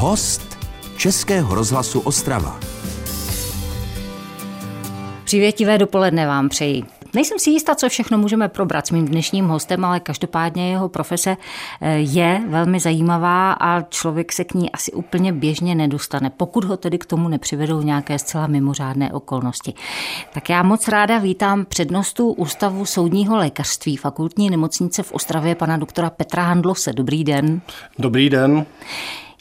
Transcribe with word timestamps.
Host 0.00 0.58
Českého 0.96 1.54
rozhlasu 1.54 2.00
Ostrava. 2.00 2.60
Přívětivé 5.24 5.78
dopoledne 5.78 6.26
vám 6.26 6.48
přeji. 6.48 6.82
Nejsem 7.14 7.38
si 7.38 7.50
jistá, 7.50 7.74
co 7.74 7.88
všechno 7.88 8.18
můžeme 8.18 8.48
probrat 8.48 8.86
s 8.86 8.90
mým 8.90 9.08
dnešním 9.08 9.46
hostem, 9.46 9.84
ale 9.84 10.00
každopádně 10.00 10.70
jeho 10.70 10.88
profese 10.88 11.36
eh, 11.80 11.98
je 11.98 12.42
velmi 12.48 12.80
zajímavá 12.80 13.52
a 13.52 13.82
člověk 13.82 14.32
se 14.32 14.44
k 14.44 14.54
ní 14.54 14.70
asi 14.70 14.92
úplně 14.92 15.32
běžně 15.32 15.74
nedostane, 15.74 16.30
pokud 16.30 16.64
ho 16.64 16.76
tedy 16.76 16.98
k 16.98 17.06
tomu 17.06 17.28
nepřivedou 17.28 17.82
nějaké 17.82 18.18
zcela 18.18 18.46
mimořádné 18.46 19.12
okolnosti. 19.12 19.74
Tak 20.34 20.50
já 20.50 20.62
moc 20.62 20.88
ráda 20.88 21.18
vítám 21.18 21.64
přednostu 21.64 22.32
Ústavu 22.32 22.84
soudního 22.84 23.36
lékařství 23.36 23.96
fakultní 23.96 24.50
nemocnice 24.50 25.02
v 25.02 25.12
Ostravě 25.12 25.54
pana 25.54 25.76
doktora 25.76 26.10
Petra 26.10 26.42
Handlose. 26.42 26.92
Dobrý 26.92 27.24
den. 27.24 27.60
Dobrý 27.98 28.30
den. 28.30 28.66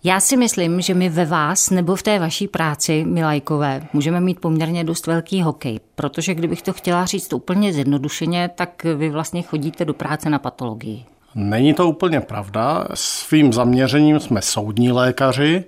Já 0.04 0.20
si 0.20 0.38
myslím, 0.38 0.81
že 0.81 0.94
my 0.94 1.09
ve 1.09 1.26
vás 1.26 1.70
nebo 1.70 1.95
v 1.95 2.03
té 2.03 2.20
vaší 2.20 2.48
práci, 2.48 3.05
Milajkové, 3.05 3.88
můžeme 3.94 4.22
mít 4.22 4.39
poměrně 4.39 4.84
dost 4.84 5.08
velký 5.08 5.41
hokej, 5.41 5.80
protože 5.95 6.35
kdybych 6.35 6.62
to 6.62 6.73
chtěla 6.73 7.05
říct 7.05 7.34
úplně 7.34 7.73
zjednodušeně, 7.73 8.49
tak 8.55 8.84
vy 8.84 9.09
vlastně 9.09 9.41
chodíte 9.41 9.86
do 9.86 9.94
práce 9.94 10.30
na 10.30 10.39
patologii. 10.39 11.05
Není 11.36 11.73
to 11.73 11.89
úplně 11.89 12.22
pravda. 12.22 12.88
Svým 12.94 13.53
zaměřením 13.53 14.20
jsme 14.20 14.41
soudní 14.41 14.91
lékaři. 14.91 15.63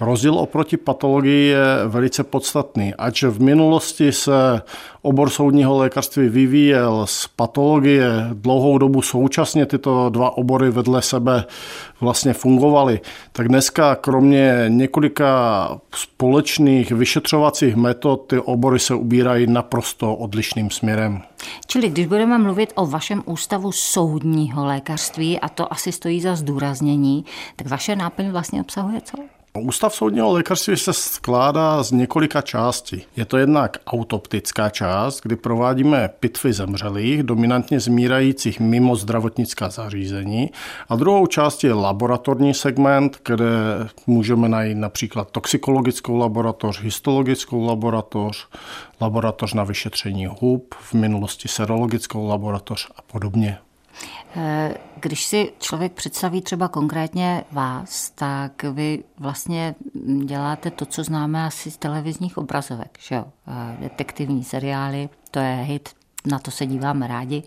Rozdíl 0.00 0.34
oproti 0.34 0.76
patologii 0.76 1.48
je 1.48 1.64
velice 1.86 2.24
podstatný. 2.24 2.94
Ač 2.94 3.22
v 3.22 3.40
minulosti 3.42 4.12
se 4.12 4.62
obor 5.02 5.30
soudního 5.30 5.78
lékařství 5.78 6.28
vyvíjel 6.28 7.06
z 7.06 7.26
patologie 7.26 8.10
dlouhou 8.32 8.78
dobu 8.78 9.02
současně 9.02 9.66
tyto 9.66 10.10
dva 10.10 10.36
obory 10.36 10.70
vedle 10.70 11.02
sebe 11.02 11.44
vlastně 12.00 12.32
fungovaly, 12.32 13.00
tak 13.32 13.48
dneska 13.48 13.94
kromě 13.94 14.64
několika 14.68 15.68
společných 15.94 16.92
vyšetřovacích 16.92 17.76
metod 17.76 18.26
ty 18.26 18.38
obory 18.38 18.78
se 18.78 18.94
ubírají 18.94 19.46
naprosto 19.46 20.14
odlišným 20.14 20.70
směrem. 20.70 21.22
Čili 21.66 21.88
když 21.88 22.06
budeme 22.06 22.38
mluvit 22.38 22.72
o 22.74 22.86
vašem 22.86 23.22
ústavu 23.26 23.72
soudního 23.72 24.64
lékařství, 24.64 25.40
a 25.40 25.48
to 25.48 25.72
asi 25.72 25.92
stojí 25.92 26.20
za 26.20 26.36
zdůraznění, 26.36 27.24
tak 27.56 27.66
vaše 27.66 27.96
náplň 27.96 28.30
vlastně 28.30 28.60
obsahuje 28.60 29.00
co? 29.00 29.39
Ústav 29.58 29.94
soudního 29.94 30.32
lékařství 30.32 30.76
se 30.76 30.92
skládá 30.92 31.82
z 31.82 31.90
několika 31.90 32.40
částí. 32.40 33.02
Je 33.16 33.24
to 33.24 33.36
jednak 33.36 33.76
autoptická 33.86 34.70
část, 34.70 35.20
kdy 35.22 35.36
provádíme 35.36 36.10
pitvy 36.20 36.52
zemřelých, 36.52 37.22
dominantně 37.22 37.80
zmírajících 37.80 38.60
mimo 38.60 38.96
zdravotnická 38.96 39.68
zařízení. 39.68 40.50
A 40.88 40.96
druhou 40.96 41.26
část 41.26 41.64
je 41.64 41.72
laboratorní 41.72 42.54
segment, 42.54 43.18
kde 43.24 43.46
můžeme 44.06 44.48
najít 44.48 44.76
například 44.76 45.30
toxikologickou 45.30 46.16
laboratoř, 46.16 46.80
histologickou 46.80 47.64
laboratoř, 47.64 48.48
laboratoř 49.00 49.54
na 49.54 49.64
vyšetření 49.64 50.26
hub, 50.40 50.74
v 50.80 50.94
minulosti 50.94 51.48
serologickou 51.48 52.26
laboratoř 52.26 52.88
a 52.96 53.02
podobně. 53.02 53.58
Eh, 54.36 54.74
když 55.00 55.24
si 55.24 55.52
člověk 55.58 55.92
představí 55.92 56.40
třeba 56.42 56.68
konkrétně 56.68 57.44
vás, 57.52 58.10
tak 58.10 58.62
vy 58.62 59.04
vlastně 59.18 59.74
děláte 60.24 60.70
to, 60.70 60.86
co 60.86 61.04
známe 61.04 61.46
asi 61.46 61.70
z 61.70 61.76
televizních 61.76 62.38
obrazovek, 62.38 62.98
že 63.00 63.14
jo? 63.14 63.24
Eh, 63.48 63.76
detektivní 63.80 64.44
seriály, 64.44 65.08
to 65.30 65.38
je 65.38 65.54
hit, 65.54 65.88
na 66.26 66.38
to 66.38 66.50
se 66.50 66.66
díváme 66.66 67.06
rádi. 67.06 67.42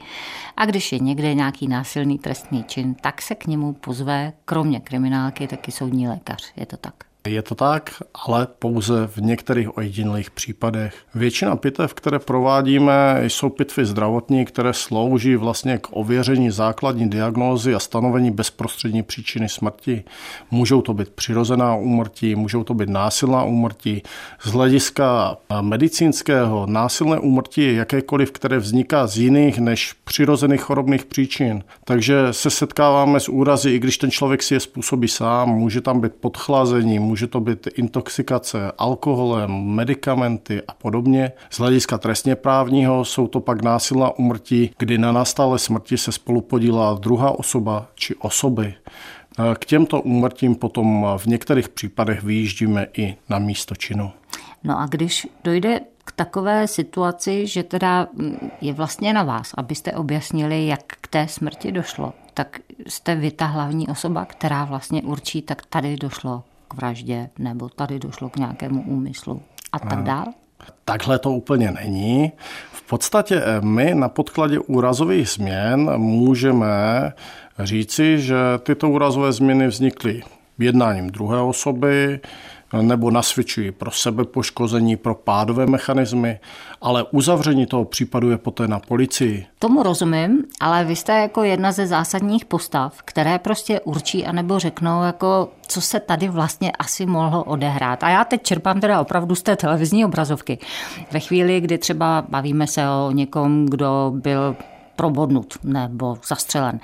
A 0.58 0.66
když 0.66 0.92
je 0.92 1.00
někde 1.00 1.34
nějaký 1.34 1.68
násilný 1.68 2.20
trestný 2.20 2.64
čin, 2.64 2.96
tak 2.96 3.22
se 3.22 3.36
k 3.36 3.48
němu 3.48 3.74
pozve, 3.74 4.34
kromě 4.46 4.80
kriminálky, 4.80 5.48
taky 5.48 5.72
soudní 5.72 6.08
lékař. 6.08 6.54
Je 6.56 6.66
to 6.66 6.78
tak? 6.78 7.12
Je 7.27 7.41
to 7.41 7.55
tak, 7.55 7.91
ale 8.27 8.47
pouze 8.59 9.07
v 9.07 9.17
některých 9.17 9.77
ojedinělých 9.77 10.31
případech. 10.31 10.95
Většina 11.16 11.55
pitev, 11.55 11.93
které 11.93 12.19
provádíme, 12.19 13.22
jsou 13.23 13.50
pitvy 13.50 13.85
zdravotní, 13.85 14.45
které 14.45 14.73
slouží 14.73 15.35
vlastně 15.35 15.78
k 15.78 15.88
ověření 15.91 16.51
základní 16.51 17.09
diagnózy 17.09 17.75
a 17.75 17.79
stanovení 17.79 18.31
bezprostřední 18.31 19.03
příčiny 19.03 19.50
smrti. 19.50 20.03
Můžou 20.51 20.81
to 20.81 20.94
být 20.94 21.09
přirozená 21.09 21.75
úmrtí, 21.75 22.35
můžou 22.35 22.63
to 22.63 22.73
být 22.73 22.89
násilná 22.89 23.44
úmrtí. 23.44 24.03
Z 24.41 24.51
hlediska 24.51 25.38
medicínského 25.62 26.66
násilné 26.66 27.19
úmrtí 27.19 27.62
je 27.62 27.73
jakékoliv, 27.73 28.31
které 28.31 28.57
vzniká 28.57 29.07
z 29.07 29.17
jiných 29.17 29.59
než 29.59 29.94
přirozených 30.03 30.62
chorobných 30.62 31.06
příčin. 31.06 31.63
Takže 31.85 32.28
se 32.31 32.50
setkáváme 32.50 33.19
s 33.19 33.29
úrazy, 33.29 33.72
i 33.72 33.79
když 33.79 33.97
ten 33.97 34.12
člověk 34.12 34.44
si 34.44 34.53
je 34.53 34.59
způsobí 34.59 35.07
sám, 35.07 35.50
může 35.50 35.81
tam 35.81 36.01
být 36.01 36.13
podchlazení, 36.13 37.12
může 37.13 37.28
to 37.28 37.40
být 37.40 37.68
intoxikace 37.75 38.72
alkoholem, 38.78 39.51
medicamenty 39.51 40.62
a 40.68 40.74
podobně. 40.74 41.31
Z 41.50 41.59
hlediska 41.59 41.97
trestně 41.97 42.35
právního 42.35 43.06
jsou 43.06 43.28
to 43.28 43.40
pak 43.40 43.62
násilná 43.62 44.09
umrtí, 44.19 44.72
kdy 44.78 44.97
na 44.97 45.12
nastalé 45.12 45.59
smrti 45.59 45.97
se 45.97 46.12
spolu 46.12 46.41
podílá 46.41 46.94
druhá 46.94 47.40
osoba 47.40 47.88
či 47.96 48.16
osoby. 48.16 48.74
K 49.59 49.66
těmto 49.66 50.01
úmrtím 50.01 50.56
potom 50.56 51.06
v 51.18 51.25
některých 51.25 51.69
případech 51.69 52.24
vyjíždíme 52.24 52.88
i 52.97 53.16
na 53.30 53.40
místo 53.40 53.75
činu. 53.75 54.12
No 54.63 54.80
a 54.80 54.85
když 54.85 55.28
dojde 55.44 55.80
k 56.06 56.12
takové 56.12 56.68
situaci, 56.68 57.47
že 57.47 57.63
teda 57.63 58.07
je 58.62 58.74
vlastně 58.74 59.13
na 59.13 59.24
vás, 59.24 59.53
abyste 59.57 59.91
objasnili, 59.91 60.68
jak 60.68 60.84
k 61.01 61.07
té 61.07 61.28
smrti 61.28 61.72
došlo, 61.72 62.13
tak 62.34 62.59
jste 62.88 63.16
vy 63.16 63.31
ta 63.31 63.45
hlavní 63.45 63.88
osoba, 63.88 64.25
která 64.25 64.66
vlastně 64.66 65.01
určí, 65.01 65.41
tak 65.41 65.66
tady 65.66 65.95
došlo 65.95 66.44
vraždě 66.73 67.29
nebo 67.39 67.69
tady 67.69 68.00
došlo 68.00 68.29
k 68.29 68.38
nějakému 68.38 68.84
úmyslu 68.84 69.41
a 69.72 69.79
tak 69.79 70.03
dále? 70.03 70.25
Takhle 70.85 71.19
to 71.19 71.31
úplně 71.31 71.72
není. 71.72 72.31
V 72.72 72.84
podstatě 72.84 73.41
eh, 73.45 73.61
my 73.61 73.95
na 73.95 74.09
podkladě 74.09 74.59
úrazových 74.59 75.29
změn 75.29 75.97
můžeme 75.97 76.67
říci, 77.59 78.22
že 78.22 78.35
tyto 78.63 78.89
úrazové 78.89 79.31
změny 79.31 79.67
vznikly 79.67 80.23
jednáním 80.59 81.09
druhé 81.09 81.41
osoby, 81.41 82.19
nebo 82.81 83.11
nasvědčují 83.11 83.72
pro 83.72 83.91
sebepoškození, 83.91 84.95
pro 84.95 85.16
pádové 85.16 85.66
mechanismy, 85.66 86.39
ale 86.81 87.03
uzavření 87.03 87.66
toho 87.66 87.85
případu 87.85 88.29
je 88.29 88.38
poté 88.38 88.67
na 88.67 88.79
policii. 88.79 89.45
Tomu 89.59 89.84
rozumím, 89.84 90.44
ale 90.59 90.85
vy 90.85 90.95
jste 90.95 91.13
jako 91.13 91.44
jedna 91.44 91.72
ze 91.72 91.88
zásadních 91.88 92.45
postav, 92.45 93.01
které 93.06 93.39
prostě 93.39 93.79
určí 93.79 94.25
anebo 94.25 94.59
řeknou, 94.59 95.03
jako 95.03 95.50
co 95.67 95.81
se 95.81 96.00
tady 96.00 96.28
vlastně 96.29 96.72
asi 96.72 97.06
mohlo 97.06 97.44
odehrát. 97.44 98.03
A 98.03 98.09
já 98.09 98.23
teď 98.23 98.44
čerpám 98.44 98.81
teda 98.81 99.01
opravdu 99.01 99.35
z 99.35 99.44
té 99.44 99.56
televizní 99.56 100.06
obrazovky. 100.06 100.59
Ve 101.12 101.19
chvíli, 101.19 101.62
kdy 101.62 101.78
třeba 101.78 102.25
bavíme 102.29 102.67
se 102.67 102.89
o 102.89 103.12
někom, 103.12 103.66
kdo 103.66 104.12
byl 104.16 104.56
probodnut 104.95 105.57
nebo 105.63 106.17
zastřelen. 106.28 106.79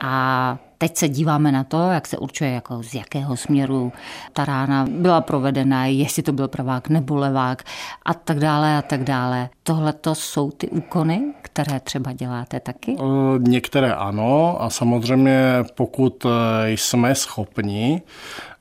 A 0.00 0.58
Teď 0.82 0.96
se 0.96 1.08
díváme 1.08 1.52
na 1.52 1.64
to, 1.64 1.90
jak 1.90 2.06
se 2.06 2.18
určuje, 2.18 2.50
jako 2.50 2.82
z 2.82 2.94
jakého 2.94 3.36
směru 3.36 3.92
ta 4.32 4.44
rána 4.44 4.86
byla 4.90 5.20
provedena, 5.20 5.86
jestli 5.86 6.22
to 6.22 6.32
byl 6.32 6.48
pravák 6.48 6.88
nebo 6.88 7.16
levák 7.16 7.62
a 8.04 8.14
tak 8.14 8.38
dále 8.38 8.78
a 8.78 8.82
tak 8.82 9.04
dále. 9.04 9.48
Tohle 9.62 9.92
to 9.92 10.14
jsou 10.14 10.50
ty 10.50 10.68
úkony, 10.68 11.22
které 11.42 11.80
třeba 11.80 12.12
děláte 12.12 12.60
taky? 12.60 12.96
Některé 13.38 13.94
ano 13.94 14.62
a 14.62 14.70
samozřejmě 14.70 15.64
pokud 15.74 16.26
e, 16.26 16.28
jsme 16.70 17.14
schopni 17.14 18.02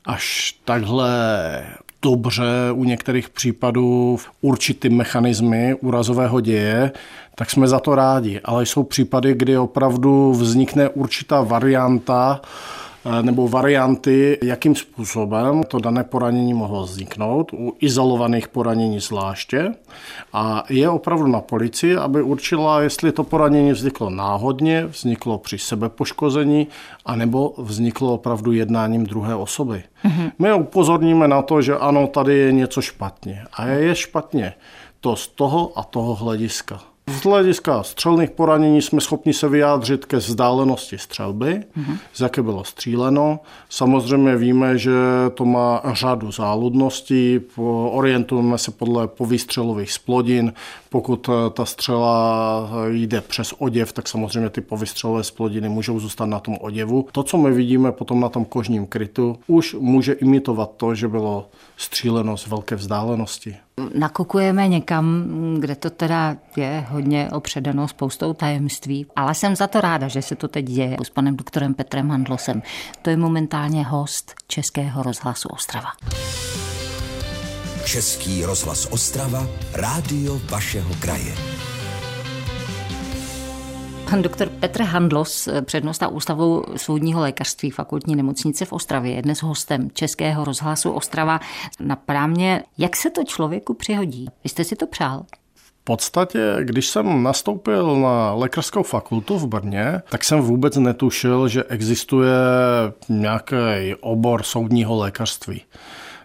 až 0.06 0.56
takhle 0.66 1.10
dobře 2.02 2.44
u 2.74 2.84
některých 2.84 3.30
případů 3.30 4.18
určitý 4.42 4.90
mechanismy 4.90 5.76
úrazového 5.82 6.42
děje, 6.42 6.92
tak 7.36 7.50
jsme 7.52 7.68
za 7.68 7.80
to 7.80 7.96
rádi. 7.96 8.42
Ale 8.44 8.66
jsou 8.66 8.84
případy, 8.84 9.34
kdy 9.34 9.58
opravdu 9.58 10.32
vznikne 10.32 10.90
určitá 10.90 11.42
varianta, 11.42 12.42
nebo 13.22 13.48
varianty, 13.48 14.38
jakým 14.44 14.76
způsobem 14.76 15.64
to 15.64 15.80
dané 15.80 16.04
poranění 16.04 16.54
mohlo 16.54 16.84
vzniknout, 16.84 17.54
u 17.54 17.74
izolovaných 17.80 18.48
poranění 18.48 19.00
zvláště. 19.00 19.72
A 20.34 20.64
je 20.70 20.90
opravdu 20.90 21.28
na 21.28 21.42
policii, 21.42 21.96
aby 21.96 22.22
určila, 22.22 22.82
jestli 22.82 23.12
to 23.12 23.24
poranění 23.24 23.72
vzniklo 23.72 24.10
náhodně, 24.10 24.86
vzniklo 24.86 25.38
při 25.38 25.58
sebepoškození, 25.58 26.68
anebo 27.06 27.54
vzniklo 27.58 28.14
opravdu 28.14 28.52
jednáním 28.52 29.06
druhé 29.06 29.36
osoby. 29.36 29.84
Mm-hmm. 30.06 30.32
My 30.40 30.54
upozorníme 30.54 31.28
na 31.28 31.42
to, 31.42 31.62
že 31.62 31.78
ano, 31.78 32.08
tady 32.08 32.38
je 32.38 32.52
něco 32.52 32.82
špatně. 32.82 33.44
A 33.54 33.66
je 33.66 33.96
špatně 33.96 34.54
to 35.00 35.16
z 35.16 35.28
toho 35.28 35.72
a 35.76 35.84
toho 35.84 36.16
hlediska. 36.16 36.91
Z 37.08 37.24
hlediska 37.24 37.84
střelných 37.84 38.32
poranění 38.32 38.82
jsme 38.82 39.02
schopni 39.02 39.34
se 39.34 39.50
vyjádřit 39.50 40.06
ke 40.06 40.18
vzdálenosti 40.18 40.98
střelby, 40.98 41.64
mm-hmm. 41.78 41.98
z 42.14 42.20
jaké 42.20 42.42
bylo 42.42 42.64
stříleno. 42.64 43.40
Samozřejmě 43.70 44.36
víme, 44.36 44.78
že 44.78 44.92
to 45.34 45.46
má 45.46 45.82
řadu 45.94 46.32
záludností, 46.32 47.40
orientujeme 47.92 48.58
se 48.58 48.72
podle 48.72 49.08
povýstřelových 49.08 49.92
splodin. 49.92 50.54
Pokud 50.90 51.30
eh, 51.30 51.50
ta 51.50 51.66
střela 51.66 52.70
jde 52.88 53.22
přes 53.22 53.54
oděv, 53.58 53.94
tak 53.94 54.08
samozřejmě 54.08 54.50
ty 54.50 54.62
povýstřelové 54.62 55.24
splodiny 55.24 55.70
můžou 55.70 56.00
zůstat 56.00 56.26
na 56.26 56.40
tom 56.40 56.58
oděvu. 56.62 57.08
To, 57.12 57.24
co 57.24 57.38
my 57.38 57.52
vidíme 57.52 57.92
potom 57.92 58.20
na 58.20 58.30
tom 58.30 58.46
kožním 58.46 58.88
krytu, 58.88 59.40
už 59.48 59.76
může 59.80 60.14
imitovat 60.14 60.72
to, 60.78 60.96
že 60.96 61.08
bylo 61.08 61.50
stříleno 61.78 62.38
z 62.38 62.48
velké 62.48 62.76
vzdálenosti 62.76 63.56
nakukujeme 63.96 64.68
někam, 64.68 65.26
kde 65.60 65.76
to 65.76 65.90
teda 65.90 66.38
je 66.56 66.86
hodně 66.90 67.30
opředeno 67.32 67.88
spoustou 67.88 68.34
tajemství. 68.34 69.06
Ale 69.16 69.36
jsem 69.36 69.56
za 69.56 69.68
to 69.68 69.82
ráda, 69.82 70.08
že 70.08 70.22
se 70.22 70.36
to 70.36 70.48
teď 70.48 70.66
děje 70.66 70.98
s 71.04 71.10
panem 71.10 71.38
doktorem 71.38 71.74
Petrem 71.74 72.10
Handlosem. 72.10 72.62
To 73.02 73.10
je 73.10 73.18
momentálně 73.18 73.84
host 73.84 74.34
Českého 74.48 75.04
rozhlasu 75.04 75.50
Ostrava. 75.50 75.90
Český 77.86 78.46
rozhlas 78.46 78.88
Ostrava, 78.92 79.48
rádio 79.74 80.42
vašeho 80.50 80.96
kraje. 81.00 81.61
Pan 84.12 84.22
doktor 84.22 84.50
Petr 84.50 84.82
Handlos, 84.82 85.50
přednosta 85.66 86.08
Ústavu 86.08 86.64
soudního 86.76 87.22
lékařství 87.22 87.72
fakultní 87.72 88.16
nemocnice 88.16 88.66
v 88.66 88.74
Ostravě, 88.74 89.12
je 89.14 89.22
dnes 89.22 89.44
hostem 89.44 89.90
Českého 89.94 90.46
rozhlasu 90.46 90.92
Ostrava. 90.92 91.40
Napadá 91.80 92.28
mě, 92.28 92.64
jak 92.78 92.96
se 92.96 93.10
to 93.10 93.24
člověku 93.24 93.74
přihodí. 93.74 94.28
Vy 94.44 94.50
jste 94.50 94.64
si 94.64 94.76
to 94.76 94.88
přál? 94.88 95.26
V 95.56 95.84
podstatě, 95.84 96.58
když 96.62 96.88
jsem 96.88 97.24
nastoupil 97.24 97.96
na 97.96 98.34
lékařskou 98.34 98.84
fakultu 98.84 99.38
v 99.38 99.48
Brně, 99.48 100.02
tak 100.10 100.24
jsem 100.24 100.40
vůbec 100.40 100.76
netušil, 100.76 101.48
že 101.48 101.64
existuje 101.64 102.34
nějaký 103.10 103.56
obor 104.00 104.44
soudního 104.44 104.98
lékařství. 104.98 105.62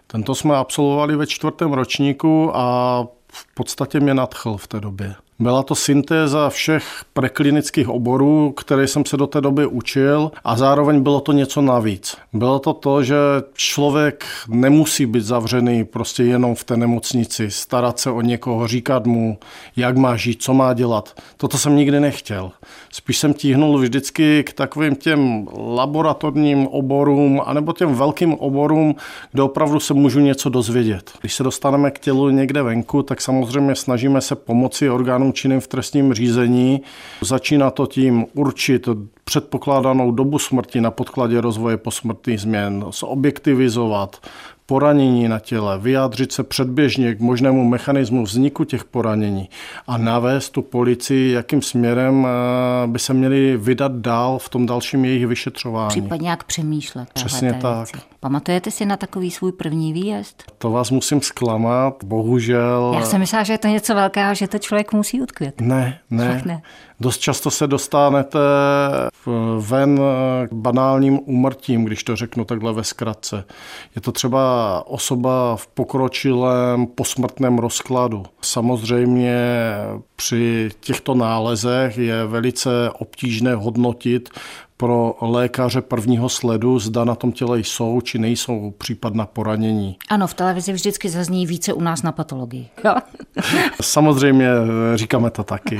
Tento 0.07 0.35
jsme 0.35 0.55
absolvovali 0.55 1.15
ve 1.15 1.27
čtvrtém 1.27 1.73
ročníku 1.73 2.51
a 2.53 3.03
v 3.31 3.55
podstatě 3.55 3.99
mě 3.99 4.13
nadchl 4.13 4.57
v 4.57 4.67
té 4.67 4.79
době. 4.79 5.15
Byla 5.39 5.63
to 5.63 5.75
syntéza 5.75 6.49
všech 6.49 6.83
preklinických 7.13 7.89
oborů, 7.89 8.51
které 8.51 8.87
jsem 8.87 9.05
se 9.05 9.17
do 9.17 9.27
té 9.27 9.41
doby 9.41 9.65
učil 9.65 10.31
a 10.43 10.57
zároveň 10.57 11.03
bylo 11.03 11.19
to 11.19 11.31
něco 11.31 11.61
navíc. 11.61 12.17
Bylo 12.33 12.59
to 12.59 12.73
to, 12.73 13.03
že 13.03 13.15
člověk 13.53 14.25
nemusí 14.49 15.05
být 15.05 15.23
zavřený 15.23 15.85
prostě 15.85 16.23
jenom 16.23 16.55
v 16.55 16.63
té 16.63 16.77
nemocnici, 16.77 17.51
starat 17.51 17.99
se 17.99 18.11
o 18.11 18.21
někoho, 18.21 18.67
říkat 18.67 19.05
mu, 19.05 19.37
jak 19.75 19.97
má 19.97 20.15
žít, 20.15 20.43
co 20.43 20.53
má 20.53 20.73
dělat. 20.73 21.21
Toto 21.37 21.57
jsem 21.57 21.75
nikdy 21.75 21.99
nechtěl. 21.99 22.51
Spíš 22.91 23.17
jsem 23.17 23.33
tíhnul 23.33 23.79
vždycky 23.79 24.43
k 24.43 24.53
takovým 24.53 24.95
těm 24.95 25.47
laboratorním 25.57 26.67
oborům 26.67 27.41
anebo 27.45 27.73
těm 27.73 27.95
velkým 27.95 28.33
oborům, 28.33 28.95
kde 29.31 29.43
opravdu 29.43 29.79
se 29.79 29.93
můžu 29.93 30.19
něco 30.19 30.49
dozvědět. 30.49 31.11
Když 31.21 31.33
se 31.33 31.43
dostaneme 31.43 31.91
k 31.91 31.99
tělu 31.99 32.29
někde 32.29 32.63
venku, 32.63 33.03
tak 33.03 33.21
samozřejmě 33.21 33.75
snažíme 33.75 34.21
se 34.21 34.35
pomoci 34.35 34.89
orgánům 34.89 35.26
orgánům 35.27 35.33
činným 35.33 35.59
v 35.59 35.67
trestním 35.67 36.13
řízení. 36.13 36.81
Začíná 37.21 37.71
to 37.71 37.85
tím 37.85 38.25
určit 38.33 38.87
předpokládanou 39.23 40.11
dobu 40.11 40.39
smrti 40.39 40.81
na 40.81 40.91
podkladě 40.91 41.41
rozvoje 41.41 41.77
posmrtných 41.77 42.39
změn, 42.39 42.85
zobjektivizovat, 42.91 44.17
poranění 44.67 45.27
na 45.27 45.39
těle, 45.39 45.79
vyjádřit 45.79 46.31
se 46.31 46.43
předběžně 46.43 47.15
k 47.15 47.19
možnému 47.19 47.63
mechanismu 47.63 48.23
vzniku 48.23 48.63
těch 48.63 48.85
poranění 48.85 49.49
a 49.87 49.97
navést 49.97 50.51
tu 50.51 50.61
policii, 50.61 51.31
jakým 51.31 51.61
směrem 51.61 52.27
eh, 52.27 52.87
by 52.87 52.99
se 52.99 53.13
měli 53.13 53.57
vydat 53.57 53.91
dál 53.91 54.39
v 54.39 54.49
tom 54.49 54.65
dalším 54.65 55.05
jejich 55.05 55.27
vyšetřování. 55.27 55.89
Případně 55.89 56.29
jak 56.29 56.43
přemýšlet. 56.43 57.09
Přesně 57.13 57.53
tak. 57.53 57.77
Věci. 57.77 58.07
Pamatujete 58.19 58.71
si 58.71 58.85
na 58.85 58.97
takový 58.97 59.31
svůj 59.31 59.51
první 59.51 59.93
výjezd? 59.93 60.43
To 60.57 60.71
vás 60.71 60.91
musím 60.91 61.21
zklamat, 61.21 62.03
bohužel. 62.03 62.95
Já 62.99 63.05
jsem 63.05 63.19
myslela, 63.19 63.43
že 63.43 63.53
je 63.53 63.57
to 63.57 63.67
něco 63.67 63.95
velkého, 63.95 64.35
že 64.35 64.47
to 64.47 64.57
člověk 64.57 64.93
musí 64.93 65.21
utkvět. 65.21 65.61
Ne, 65.61 65.99
ne. 66.09 66.41
ne. 66.45 66.61
Dost 66.99 67.17
často 67.17 67.51
se 67.51 67.67
dostanete 67.67 68.39
ven 69.59 69.99
k 70.49 70.53
banálním 70.53 71.19
úmrtím, 71.25 71.85
když 71.85 72.03
to 72.03 72.15
řeknu 72.15 72.45
takhle 72.45 72.73
ve 72.73 72.83
zkratce. 72.83 73.43
Je 73.95 74.01
to 74.01 74.11
třeba 74.11 74.56
osoba 74.85 75.55
v 75.55 75.67
pokročilém 75.67 76.87
posmrtném 76.87 77.57
rozkladu. 77.57 78.23
Samozřejmě 78.41 79.37
při 80.15 80.69
těchto 80.79 81.15
nálezech 81.15 81.97
je 81.97 82.25
velice 82.25 82.69
obtížné 82.99 83.55
hodnotit, 83.55 84.29
pro 84.77 85.15
lékaře 85.21 85.81
prvního 85.81 86.29
sledu, 86.29 86.79
zda 86.79 87.03
na 87.03 87.15
tom 87.15 87.31
těle 87.31 87.59
jsou 87.59 88.01
či 88.01 88.19
nejsou 88.19 88.73
případná 88.77 89.25
poranění. 89.25 89.97
Ano, 90.09 90.27
v 90.27 90.33
televizi 90.33 90.73
vždycky 90.73 91.09
zazní 91.09 91.47
více 91.47 91.73
u 91.73 91.81
nás 91.81 92.03
na 92.03 92.11
patologii. 92.11 92.69
Samozřejmě 93.81 94.47
eh, 94.47 94.97
říkáme 94.97 95.29
to 95.29 95.43
taky, 95.43 95.79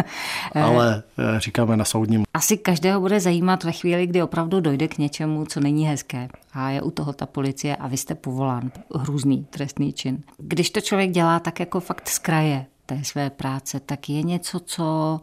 ale 0.54 1.02
eh, 1.18 1.40
říkáme 1.40 1.76
na 1.76 1.84
soudním. 1.84 2.24
Asi 2.34 2.56
každého 2.56 3.00
bude 3.00 3.20
zajímat 3.20 3.64
ve 3.64 3.72
chvíli, 3.72 4.06
kdy 4.06 4.22
opravdu 4.22 4.60
dojde 4.60 4.88
k 4.88 4.98
něčemu, 4.98 5.46
co 5.46 5.60
není 5.60 5.86
hezké. 5.86 6.28
A 6.52 6.70
je 6.70 6.82
u 6.82 6.90
toho 6.90 7.12
ta 7.12 7.26
policie 7.26 7.76
a 7.76 7.88
vy 7.88 7.96
jste 7.96 8.14
povolán. 8.14 8.70
Hrůzný 8.94 9.46
trestný 9.50 9.92
čin. 9.92 10.22
Když 10.38 10.70
to 10.70 10.80
člověk 10.80 11.10
dělá 11.10 11.40
tak 11.40 11.60
jako 11.60 11.80
fakt 11.80 12.08
z 12.08 12.18
kraje, 12.18 12.66
té 12.88 13.04
své 13.04 13.30
práce, 13.30 13.80
tak 13.80 14.08
je 14.08 14.22
něco, 14.22 14.60
co, 14.60 15.20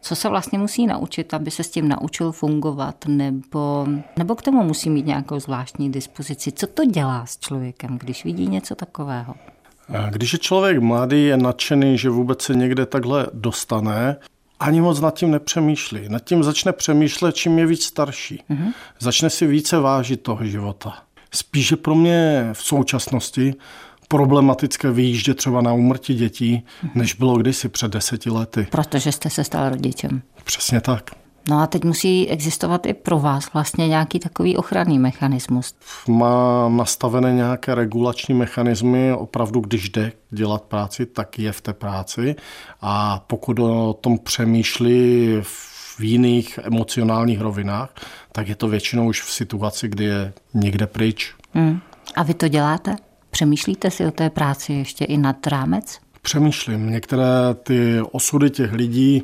co 0.00 0.16
se 0.16 0.28
vlastně 0.28 0.58
musí 0.58 0.86
naučit, 0.86 1.34
aby 1.34 1.50
se 1.50 1.64
s 1.64 1.70
tím 1.70 1.88
naučil 1.88 2.32
fungovat, 2.32 3.04
nebo, 3.06 3.86
nebo 4.18 4.34
k 4.34 4.42
tomu 4.42 4.62
musí 4.62 4.90
mít 4.90 5.06
nějakou 5.06 5.40
zvláštní 5.40 5.92
dispozici. 5.92 6.52
Co 6.52 6.66
to 6.66 6.84
dělá 6.84 7.26
s 7.26 7.38
člověkem, 7.38 7.98
když 7.98 8.24
vidí 8.24 8.46
něco 8.46 8.74
takového? 8.74 9.34
Když 10.10 10.32
je 10.32 10.38
člověk 10.38 10.78
mladý, 10.78 11.24
je 11.24 11.36
nadšený, 11.36 11.98
že 11.98 12.10
vůbec 12.10 12.42
se 12.42 12.54
někde 12.54 12.86
takhle 12.86 13.26
dostane, 13.32 14.16
ani 14.60 14.80
moc 14.80 15.00
nad 15.00 15.14
tím 15.14 15.30
nepřemýšlí. 15.30 16.08
Nad 16.08 16.24
tím 16.24 16.42
začne 16.42 16.72
přemýšlet, 16.72 17.34
čím 17.34 17.58
je 17.58 17.66
víc 17.66 17.84
starší. 17.84 18.42
Mm-hmm. 18.50 18.72
Začne 18.98 19.30
si 19.30 19.46
více 19.46 19.78
vážit 19.78 20.22
toho 20.22 20.44
života. 20.44 20.94
Spíše 21.34 21.76
pro 21.76 21.94
mě 21.94 22.48
v 22.52 22.62
současnosti 22.62 23.54
problematické 24.08 24.90
vyjíždět 24.90 25.36
třeba 25.36 25.60
na 25.60 25.72
úmrtí 25.72 26.14
dětí, 26.14 26.64
než 26.94 27.14
bylo 27.14 27.36
kdysi 27.36 27.68
před 27.68 27.92
deseti 27.92 28.30
lety. 28.30 28.66
Protože 28.70 29.12
jste 29.12 29.30
se 29.30 29.44
stal 29.44 29.68
rodičem. 29.68 30.22
Přesně 30.44 30.80
tak. 30.80 31.10
No 31.50 31.60
a 31.60 31.66
teď 31.66 31.84
musí 31.84 32.28
existovat 32.28 32.86
i 32.86 32.94
pro 32.94 33.18
vás 33.18 33.52
vlastně 33.52 33.88
nějaký 33.88 34.18
takový 34.18 34.56
ochranný 34.56 34.98
mechanismus. 34.98 35.74
Má 36.08 36.68
nastavené 36.68 37.32
nějaké 37.32 37.74
regulační 37.74 38.34
mechanismy, 38.34 39.12
opravdu 39.12 39.60
když 39.60 39.88
jde 39.88 40.12
dělat 40.30 40.62
práci, 40.62 41.06
tak 41.06 41.38
je 41.38 41.52
v 41.52 41.60
té 41.60 41.72
práci 41.72 42.36
a 42.80 43.24
pokud 43.26 43.58
o 43.58 43.98
tom 44.00 44.18
přemýšlí 44.18 45.28
v 45.42 46.00
jiných 46.00 46.58
emocionálních 46.62 47.40
rovinách, 47.40 47.94
tak 48.32 48.48
je 48.48 48.54
to 48.54 48.68
většinou 48.68 49.08
už 49.08 49.22
v 49.22 49.32
situaci, 49.32 49.88
kdy 49.88 50.04
je 50.04 50.32
někde 50.54 50.86
pryč. 50.86 51.34
Hmm. 51.52 51.80
A 52.16 52.22
vy 52.22 52.34
to 52.34 52.48
děláte? 52.48 52.96
Přemýšlíte 53.30 53.90
si 53.90 54.06
o 54.06 54.10
té 54.10 54.30
práci 54.30 54.72
ještě 54.72 55.04
i 55.04 55.16
nad 55.16 55.46
rámec? 55.46 55.98
Přemýšlím. 56.22 56.90
Některé 56.90 57.54
ty 57.62 58.00
osudy 58.12 58.50
těch 58.50 58.72
lidí 58.72 59.22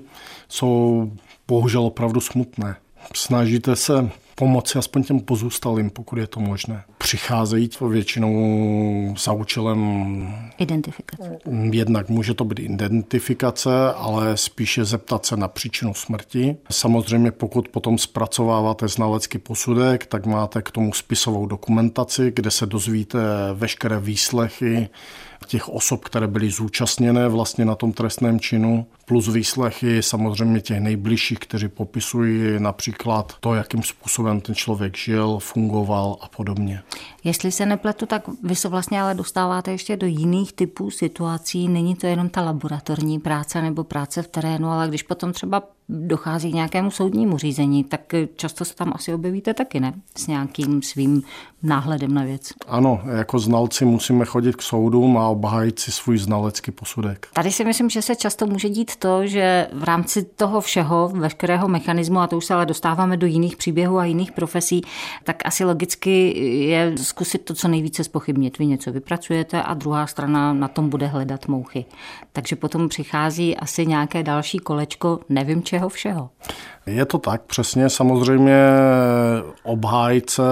jsou 0.49 1.13
bohužel 1.49 1.83
opravdu 1.83 2.21
smutné. 2.21 2.77
Snažíte 3.15 3.77
se 3.77 4.11
pomoci 4.35 4.79
aspoň 4.79 5.05
těm 5.05 5.21
pozůstalým, 5.21 5.91
pokud 5.91 6.19
je 6.19 6.27
to 6.27 6.41
možné. 6.41 6.85
Přicházejí 6.99 7.69
to 7.69 7.89
většinou 7.89 9.15
za 9.19 9.33
účelem 9.33 10.29
identifikace. 10.59 11.39
Jednak 11.71 12.09
může 12.09 12.35
to 12.35 12.45
být 12.45 12.59
identifikace, 12.59 13.93
ale 13.97 14.37
spíše 14.37 14.85
zeptat 14.85 15.27
se 15.27 15.37
na 15.37 15.49
příčinu 15.49 15.95
smrti. 15.95 16.57
Samozřejmě 16.71 17.31
pokud 17.31 17.69
potom 17.69 17.99
zpracováváte 17.99 18.89
znalecký 18.89 19.39
posudek, 19.39 20.07
tak 20.07 20.27
máte 20.27 20.63
k 20.63 20.71
tomu 20.71 20.93
spisovou 20.93 21.47
dokumentaci, 21.47 22.33
kde 22.35 22.51
se 22.51 22.67
dozvíte 22.67 23.19
veškeré 23.55 24.01
výslechy, 24.01 24.89
těch 25.47 25.69
osob, 25.69 26.05
které 26.05 26.27
byly 26.27 26.51
zúčastněné 26.51 27.29
vlastně 27.29 27.65
na 27.65 27.75
tom 27.75 27.93
trestném 27.93 28.41
činu, 28.41 28.87
plus 29.05 29.29
výslechy 29.29 30.03
samozřejmě 30.03 30.61
těch 30.61 30.81
nejbližších, 30.81 31.39
kteří 31.39 31.69
popisují 31.69 32.61
například 32.61 33.33
to, 33.41 33.55
jakým 33.55 33.83
způsobem 33.83 34.41
ten 34.41 34.55
člověk 34.55 34.97
žil, 34.97 35.39
fungoval 35.39 36.17
a 36.21 36.29
podobně. 36.29 36.83
Jestli 37.25 37.53
se 37.53 37.67
nepletu, 37.67 38.07
tak 38.07 38.23
vy 38.43 38.57
se 38.57 38.69
vlastně 38.69 39.03
ale 39.03 39.15
dostáváte 39.15 39.71
ještě 39.71 39.97
do 39.97 40.07
jiných 40.07 40.53
typů 40.53 40.91
situací. 40.91 41.69
Není 41.69 41.97
to 41.97 42.07
jenom 42.07 42.29
ta 42.29 42.41
laboratorní 42.43 43.19
práce 43.19 43.63
nebo 43.63 43.85
práce 43.85 44.23
v 44.23 44.29
terénu, 44.29 44.69
ale 44.69 44.89
když 44.89 45.03
potom 45.03 45.33
třeba 45.33 45.63
dochází 45.89 46.51
k 46.51 46.55
nějakému 46.55 46.91
soudnímu 46.91 47.39
řízení, 47.39 47.85
tak 47.85 48.15
často 48.37 48.65
se 48.65 48.75
tam 48.75 48.93
asi 48.95 49.15
objevíte 49.15 49.55
taky, 49.55 49.81
ne? 49.81 49.93
S 50.17 50.27
nějakým 50.27 50.83
svým 50.83 51.23
náhledem 51.63 52.15
na 52.15 52.23
věc. 52.23 52.53
Ano, 52.69 53.01
jako 53.17 53.39
znalci 53.39 53.85
musíme 53.85 54.25
chodit 54.25 54.57
k 54.57 54.63
soudům 54.63 55.19
a 55.19 55.29
obhájit 55.29 55.79
si 55.79 55.93
svůj 55.93 56.19
znalecký 56.19 56.71
posudek. 56.71 57.27
Tady 57.33 57.53
si 57.53 57.65
myslím, 57.65 57.91
že 57.91 58.03
se 58.03 58.17
často 58.17 58.47
může 58.47 58.69
dít 58.69 58.97
to, 58.97 59.27
že 59.27 59.69
v 59.73 59.85
rámci 59.85 60.25
toho 60.25 60.61
všeho, 60.61 61.09
veškerého 61.09 61.69
mechanismu, 61.69 62.19
a 62.19 62.27
to 62.27 62.37
už 62.37 62.45
se 62.45 62.55
ale 62.55 62.67
dostáváme 62.67 63.17
do 63.17 63.27
jiných 63.27 63.57
příběhů 63.57 63.99
a 63.99 64.05
jiných 64.05 64.33
profesí, 64.33 64.83
tak 65.25 65.37
asi 65.45 65.65
logicky 65.65 66.39
je 66.69 66.93
zkusit 66.97 67.39
to, 67.39 67.55
co 67.55 67.69
nejvíce 67.69 68.05
spochybnit. 68.05 68.59
Vy 68.59 68.67
něco 68.67 68.93
vypracujete 68.93 69.63
a 69.63 69.75
druhá 69.75 70.07
strana 70.07 70.53
na 70.53 70.69
tom 70.69 70.89
bude 70.89 71.07
hledat 71.07 71.49
mouchy. 71.49 71.85
Takže 72.33 72.57
potom 72.57 72.89
přichází 72.89 73.57
asi 73.57 73.87
nějaké 73.87 74.23
další 74.23 74.59
kolečko, 74.59 75.21
nevím 75.29 75.63
čeho 75.75 75.89
všeho. 75.89 76.31
Je 76.87 77.05
to 77.05 77.19
tak, 77.19 77.43
přesně. 77.43 77.91
Samozřejmě 77.91 78.67
obhájce 79.63 80.43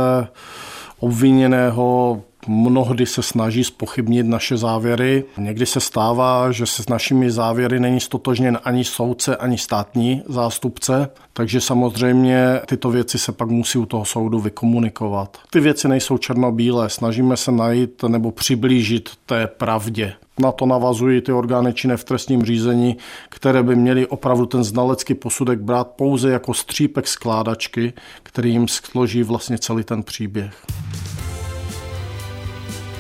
obviněného 0.99 2.23
mnohdy 2.47 3.07
se 3.07 3.23
snaží 3.23 3.65
spochybnit 3.65 4.27
naše 4.27 4.57
závěry. 4.57 5.25
Někdy 5.39 5.67
se 5.67 5.81
stává, 5.81 6.53
že 6.53 6.67
se 6.67 6.83
s 6.83 6.89
našimi 6.89 7.31
závěry 7.31 7.81
není 7.81 8.01
stotožněn 8.01 8.59
ani 8.65 8.85
soudce, 8.85 9.37
ani 9.37 9.59
státní 9.59 10.23
zástupce, 10.29 11.09
takže 11.33 11.61
samozřejmě 11.61 12.61
tyto 12.67 12.91
věci 12.91 13.19
se 13.19 13.33
pak 13.33 13.49
musí 13.49 13.79
u 13.79 13.87
toho 13.87 14.05
soudu 14.05 14.41
vykomunikovat. 14.41 15.39
Ty 15.51 15.61
věci 15.61 15.89
nejsou 15.89 16.19
černobílé, 16.19 16.91
snažíme 16.91 17.37
se 17.37 17.53
najít 17.53 18.03
nebo 18.03 18.31
přiblížit 18.31 19.11
té 19.27 19.47
pravdě. 19.47 20.13
Na 20.39 20.53
to 20.53 20.67
navazují 20.67 21.21
ty 21.21 21.33
orgány 21.33 21.73
činné 21.73 21.97
v 21.97 22.05
trestním 22.05 22.43
řízení, 22.43 22.97
které 23.29 23.63
by 23.63 23.77
měly 23.77 24.07
opravdu 24.07 24.47
ten 24.47 24.65
znalecký 24.65 25.15
posudek 25.15 25.61
brát 25.61 25.89
pouze 25.89 26.31
jako 26.31 26.55
střípek 26.55 27.09
skládačky, 27.09 27.93
který 28.23 28.53
jim 28.53 28.69
složí 28.69 29.23
vlastně 29.23 29.59
celý 29.59 29.85
ten 29.85 30.03
příběh. 30.03 30.65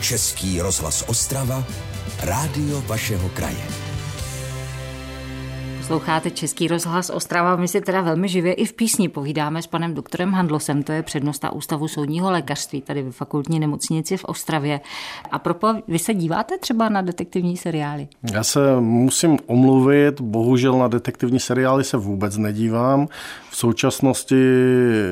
Český 0.02 0.60
rozhlas 0.60 1.04
Ostrava, 1.08 1.64
rádio 2.22 2.82
vašeho 2.86 3.28
kraje. 3.28 3.64
Posloucháte 5.78 6.30
Český 6.30 6.68
rozhlas 6.68 7.10
Ostrava. 7.10 7.56
My 7.56 7.68
si 7.68 7.80
teda 7.80 8.00
velmi 8.00 8.28
živě 8.28 8.52
i 8.52 8.64
v 8.64 8.72
písni 8.72 9.08
povídáme 9.08 9.62
s 9.62 9.66
panem 9.66 9.94
doktorem 9.94 10.32
Handlosem, 10.32 10.82
to 10.82 10.92
je 10.92 11.02
přednosta 11.02 11.52
Ústavu 11.52 11.88
soudního 11.88 12.30
lékařství 12.30 12.82
tady 12.82 13.02
ve 13.02 13.10
fakultní 13.12 13.60
nemocnici 13.60 14.16
v 14.16 14.24
Ostravě. 14.24 14.80
A 15.30 15.38
propo, 15.38 15.68
vy 15.88 15.98
se 15.98 16.14
díváte 16.14 16.58
třeba 16.58 16.88
na 16.88 17.02
detektivní 17.02 17.56
seriály? 17.56 18.08
Já 18.32 18.44
se 18.44 18.80
musím 18.80 19.38
omluvit, 19.46 20.20
bohužel 20.20 20.78
na 20.78 20.88
detektivní 20.88 21.40
seriály 21.40 21.84
se 21.84 21.96
vůbec 21.96 22.36
nedívám. 22.36 23.08
V 23.50 23.56
současnosti 23.56 24.44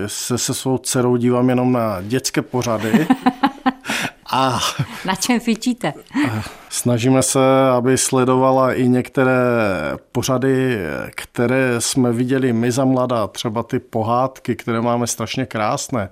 se 0.06 0.38
se 0.38 0.54
svou 0.54 0.78
dcerou 0.78 1.16
dívám 1.16 1.48
jenom 1.48 1.72
na 1.72 2.02
dětské 2.02 2.42
pořady. 2.42 3.06
A 4.32 4.60
na 5.06 5.14
čem 5.14 5.40
fičíte? 5.40 5.92
Snažíme 6.68 7.22
se, 7.22 7.68
aby 7.76 7.98
sledovala 7.98 8.72
i 8.72 8.88
některé 8.88 9.40
pořady, 10.12 10.78
které 11.14 11.80
jsme 11.80 12.12
viděli 12.12 12.52
my 12.52 12.72
za 12.72 12.84
mladá, 12.84 13.26
třeba 13.26 13.62
ty 13.62 13.78
pohádky, 13.78 14.56
které 14.56 14.80
máme 14.80 15.06
strašně 15.06 15.46
krásné. 15.46 16.08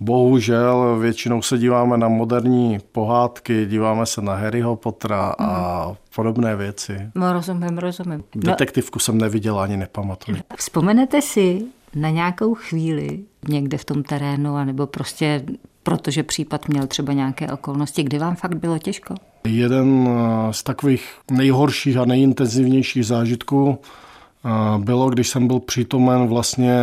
Bohužel 0.00 0.98
většinou 0.98 1.42
se 1.42 1.58
díváme 1.58 1.98
na 1.98 2.08
moderní 2.08 2.78
pohádky, 2.92 3.66
díváme 3.66 4.06
se 4.06 4.22
na 4.22 4.34
Harryho 4.34 4.76
Pottera 4.76 5.34
a 5.38 5.84
mhm. 5.86 5.96
podobné 6.14 6.56
věci. 6.56 7.10
No, 7.14 7.32
rozumím, 7.32 7.78
rozumím. 7.78 8.24
No. 8.34 8.42
Detektivku 8.42 8.98
jsem 8.98 9.18
neviděla 9.18 9.62
ani 9.62 9.76
nepamatuju. 9.76 10.38
Vzpomenete 10.56 11.22
si 11.22 11.62
na 11.94 12.10
nějakou 12.10 12.54
chvíli 12.54 13.20
někde 13.48 13.78
v 13.78 13.84
tom 13.84 14.02
terénu, 14.02 14.56
anebo 14.56 14.86
prostě 14.86 15.44
protože 15.88 16.22
případ 16.22 16.68
měl 16.68 16.86
třeba 16.86 17.12
nějaké 17.12 17.52
okolnosti, 17.52 18.02
kdy 18.02 18.18
vám 18.18 18.36
fakt 18.36 18.54
bylo 18.54 18.78
těžko? 18.78 19.14
Jeden 19.44 20.08
eh, 20.08 20.52
z 20.52 20.62
takových 20.62 21.04
nejhorších 21.30 21.96
a 21.96 22.04
nejintenzivnějších 22.04 23.06
zážitků 23.06 23.78
eh, 23.78 24.48
bylo, 24.78 25.10
když 25.10 25.28
jsem 25.28 25.46
byl 25.46 25.60
přítomen 25.60 26.26
vlastně 26.26 26.78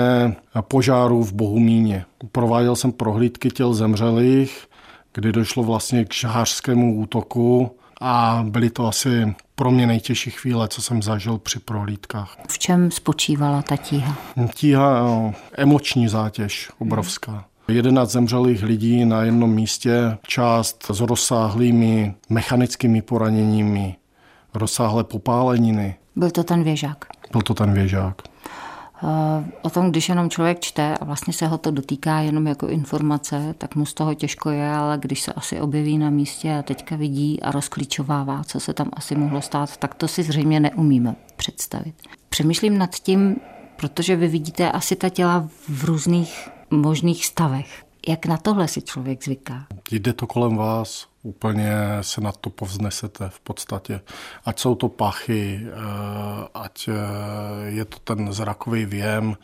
požáru 0.62 1.24
v 1.24 1.34
Bohumíně. 1.34 2.06
Prováděl 2.32 2.76
jsem 2.76 2.92
prohlídky 2.92 3.50
těl 3.50 3.74
zemřelých, 3.74 4.68
kdy 5.14 5.32
došlo 5.32 5.64
vlastně 5.64 6.06
k 6.06 6.14
žhářskému 6.14 6.96
útoku 6.96 7.72
a 8.02 8.46
byly 8.50 8.70
to 8.70 8.88
asi 8.88 9.36
pro 9.56 9.72
mě 9.72 9.88
nejtěžší 9.88 10.32
chvíle, 10.32 10.68
co 10.68 10.82
jsem 10.82 11.04
zažil 11.04 11.38
při 11.38 11.60
prohlídkách. 11.60 12.38
V 12.48 12.60
čem 12.60 12.92
spočívala 12.92 13.62
ta 13.62 13.78
tíha? 13.78 14.18
Tíha, 14.54 15.08
eh, 15.08 15.34
emoční 15.58 16.08
zátěž 16.08 16.72
obrovská. 16.80 17.46
Hmm. 17.68 17.78
11 17.78 18.12
zemřelých 18.12 18.64
lidí 18.64 19.06
na 19.06 19.24
jednom 19.24 19.52
místě, 19.52 20.18
část 20.28 20.86
s 20.92 21.00
rozsáhlými 21.00 22.16
mechanickými 22.30 23.02
poraněními, 23.02 23.96
rozsáhlé 24.54 25.04
popáleniny. 25.04 25.96
Byl 26.16 26.32
to 26.32 26.44
ten 26.44 26.64
věžák? 26.64 27.06
Byl 27.32 27.42
to 27.42 27.54
ten 27.54 27.74
věžák. 27.74 28.22
Eh, 29.04 29.44
o 29.62 29.70
tom, 29.70 29.92
když 29.92 30.10
jenom 30.10 30.30
člověk 30.30 30.60
čte 30.60 30.98
a 30.98 31.06
vlastně 31.06 31.34
se 31.34 31.48
ho 31.48 31.58
to 31.58 31.72
dotýká 31.72 32.20
jenom 32.20 32.48
jako 32.48 32.68
informace, 32.68 33.56
tak 33.58 33.76
mu 33.76 33.86
z 33.86 33.94
toho 33.94 34.14
těžko 34.14 34.50
je, 34.50 34.70
ale 34.70 34.98
když 34.98 35.22
se 35.22 35.34
asi 35.34 35.62
objeví 35.62 35.98
na 35.98 36.10
místě 36.10 36.56
a 36.56 36.62
teďka 36.62 36.96
vidí 36.96 37.42
a 37.42 37.52
rozklíčovává, 37.52 38.44
co 38.44 38.60
se 38.60 38.74
tam 38.74 38.90
asi 38.94 39.16
mohlo 39.16 39.42
stát, 39.42 39.78
tak 39.78 39.96
to 39.96 40.08
si 40.08 40.24
zřejmě 40.24 40.60
neumíme 40.60 41.16
představit. 41.36 41.96
Přemýšlím 42.30 42.78
nad 42.78 42.96
tím, 42.96 43.36
protože 43.76 44.16
vy 44.16 44.28
vidíte 44.28 44.72
asi 44.72 44.96
ta 44.96 45.10
těla 45.10 45.50
v 45.68 45.84
různých 45.84 46.50
možných 46.72 47.26
stavech. 47.26 47.86
Jak 48.08 48.26
na 48.26 48.38
tohle 48.38 48.68
si 48.68 48.82
člověk 48.82 49.24
zvyká? 49.24 49.68
Jde 49.92 50.14
to 50.14 50.28
kolem 50.28 50.56
vás, 50.56 51.08
úplně 51.24 51.74
se 52.02 52.22
na 52.22 52.32
to 52.32 52.50
povznesete 52.50 53.30
v 53.30 53.40
podstatě. 53.40 54.02
Ať 54.46 54.60
jsou 54.60 54.76
to 54.76 54.90
pachy, 54.90 55.62
eh, 55.68 55.72
ať 56.54 56.88
eh, 56.88 56.92
je 57.66 57.86
to 57.86 58.00
ten 58.00 58.34
zrakový 58.34 58.86
věm, 58.86 59.38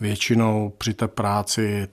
většinou 0.00 0.72
při 0.78 0.94
té 0.94 1.08
práci 1.08 1.88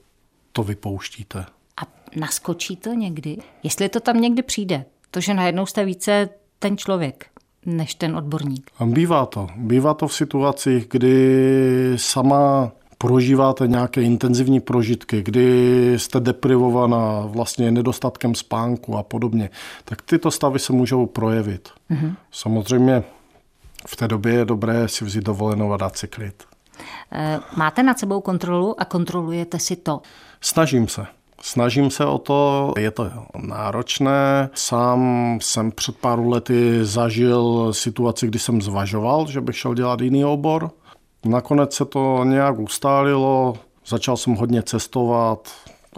to 0.51 0.63
vypouštíte. 0.63 1.45
A 1.81 1.81
naskočí 2.15 2.75
to 2.75 2.93
někdy? 2.93 3.37
Jestli 3.63 3.89
to 3.89 3.99
tam 3.99 4.21
někdy 4.21 4.41
přijde, 4.41 4.85
to, 5.11 5.19
že 5.19 5.33
najednou 5.33 5.65
jste 5.65 5.85
více 5.85 6.29
ten 6.59 6.77
člověk, 6.77 7.25
než 7.65 7.95
ten 7.95 8.17
odborník. 8.17 8.71
Bývá 8.85 9.25
to. 9.25 9.47
Bývá 9.55 9.93
to 9.93 10.07
v 10.07 10.13
situacích, 10.13 10.87
kdy 10.89 11.93
sama 11.95 12.71
prožíváte 13.01 13.67
nějaké 13.67 14.01
intenzivní 14.01 14.59
prožitky, 14.59 15.23
kdy 15.23 15.93
jste 15.99 16.19
deprivovaná 16.19 17.21
vlastně 17.25 17.71
nedostatkem 17.71 18.35
spánku 18.35 18.97
a 18.97 19.03
podobně, 19.03 19.49
tak 19.85 20.01
tyto 20.01 20.31
stavy 20.31 20.59
se 20.59 20.73
můžou 20.73 21.05
projevit. 21.05 21.69
Mm-hmm. 21.91 22.15
Samozřejmě 22.31 23.03
v 23.87 23.95
té 23.95 24.07
době 24.07 24.33
je 24.33 24.45
dobré 24.45 24.87
si 24.87 25.05
vzít 25.05 25.23
dovolenou 25.23 25.73
a 25.73 25.77
dát 25.77 25.97
si 25.97 26.07
klid. 26.07 26.43
Eh, 27.11 27.39
máte 27.55 27.83
nad 27.83 27.99
sebou 27.99 28.21
kontrolu 28.21 28.81
a 28.81 28.85
kontrolujete 28.85 29.59
si 29.59 29.75
to? 29.75 30.01
Snažím 30.41 30.87
se. 30.87 31.05
Snažím 31.41 31.91
se 31.91 32.05
o 32.05 32.17
to, 32.17 32.73
je 32.77 32.91
to 32.91 33.11
náročné. 33.37 34.49
Sám 34.53 35.37
jsem 35.41 35.71
před 35.71 35.97
pár 35.97 36.19
lety 36.19 36.85
zažil 36.85 37.73
situaci, 37.73 38.27
kdy 38.27 38.39
jsem 38.39 38.61
zvažoval, 38.61 39.27
že 39.27 39.41
bych 39.41 39.57
šel 39.57 39.73
dělat 39.73 40.01
jiný 40.01 40.25
obor. 40.25 40.71
Nakonec 41.25 41.73
se 41.73 41.85
to 41.85 42.23
nějak 42.23 42.59
ustálilo, 42.59 43.53
začal 43.87 44.17
jsem 44.17 44.35
hodně 44.35 44.63
cestovat 44.63 45.49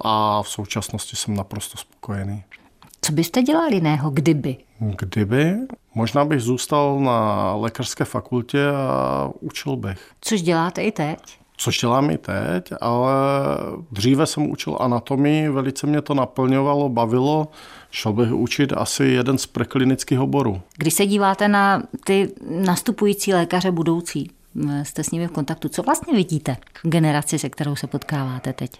a 0.01 0.41
v 0.41 0.49
současnosti 0.49 1.15
jsem 1.15 1.35
naprosto 1.35 1.77
spokojený. 1.77 2.43
Co 3.01 3.13
byste 3.13 3.41
dělal 3.41 3.73
jiného, 3.73 4.09
kdyby? 4.09 4.57
Kdyby? 4.79 5.55
Možná 5.95 6.25
bych 6.25 6.41
zůstal 6.41 6.99
na 6.99 7.53
lékařské 7.55 8.05
fakultě 8.05 8.67
a 8.69 9.29
učil 9.39 9.75
bych. 9.75 10.11
Což 10.21 10.41
děláte 10.41 10.83
i 10.83 10.91
teď? 10.91 11.19
Což 11.57 11.79
dělám 11.79 12.09
i 12.09 12.17
teď, 12.17 12.73
ale 12.81 13.13
dříve 13.91 14.25
jsem 14.25 14.51
učil 14.51 14.77
anatomii, 14.79 15.49
velice 15.49 15.87
mě 15.87 16.01
to 16.01 16.13
naplňovalo, 16.13 16.89
bavilo. 16.89 17.47
Šel 17.91 18.13
bych 18.13 18.31
učit 18.33 18.73
asi 18.73 19.03
jeden 19.03 19.37
z 19.37 19.45
preklinických 19.45 20.19
oborů. 20.19 20.61
Když 20.77 20.93
se 20.93 21.05
díváte 21.05 21.47
na 21.47 21.83
ty 22.03 22.31
nastupující 22.49 23.33
lékaře 23.33 23.71
budoucí, 23.71 24.31
jste 24.83 25.03
s 25.03 25.11
nimi 25.11 25.27
v 25.27 25.31
kontaktu. 25.31 25.69
Co 25.69 25.83
vlastně 25.83 26.13
vidíte 26.13 26.57
generaci, 26.83 27.39
se 27.39 27.49
kterou 27.49 27.75
se 27.75 27.87
potkáváte 27.87 28.53
teď? 28.53 28.71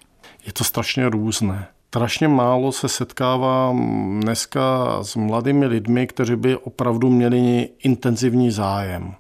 Je 0.46 0.54
to 0.54 0.64
strašně 0.64 1.10
různé. 1.10 1.68
Strašně 1.88 2.28
málo 2.28 2.72
se 2.72 2.90
setkávám 2.90 4.20
dneska 4.20 4.98
s 5.04 5.16
mladými 5.16 5.66
lidmi, 5.66 6.08
kteří 6.08 6.36
by 6.36 6.58
opravdu 6.58 7.10
měli 7.10 7.70
intenzivní 7.84 8.52
zájem 8.52 9.14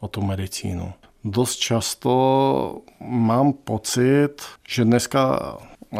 o 0.00 0.08
tu 0.08 0.22
medicínu. 0.22 0.92
Dost 1.24 1.56
často 1.56 2.80
mám 3.00 3.52
pocit, 3.52 4.42
že 4.68 4.84
dneska, 4.84 5.34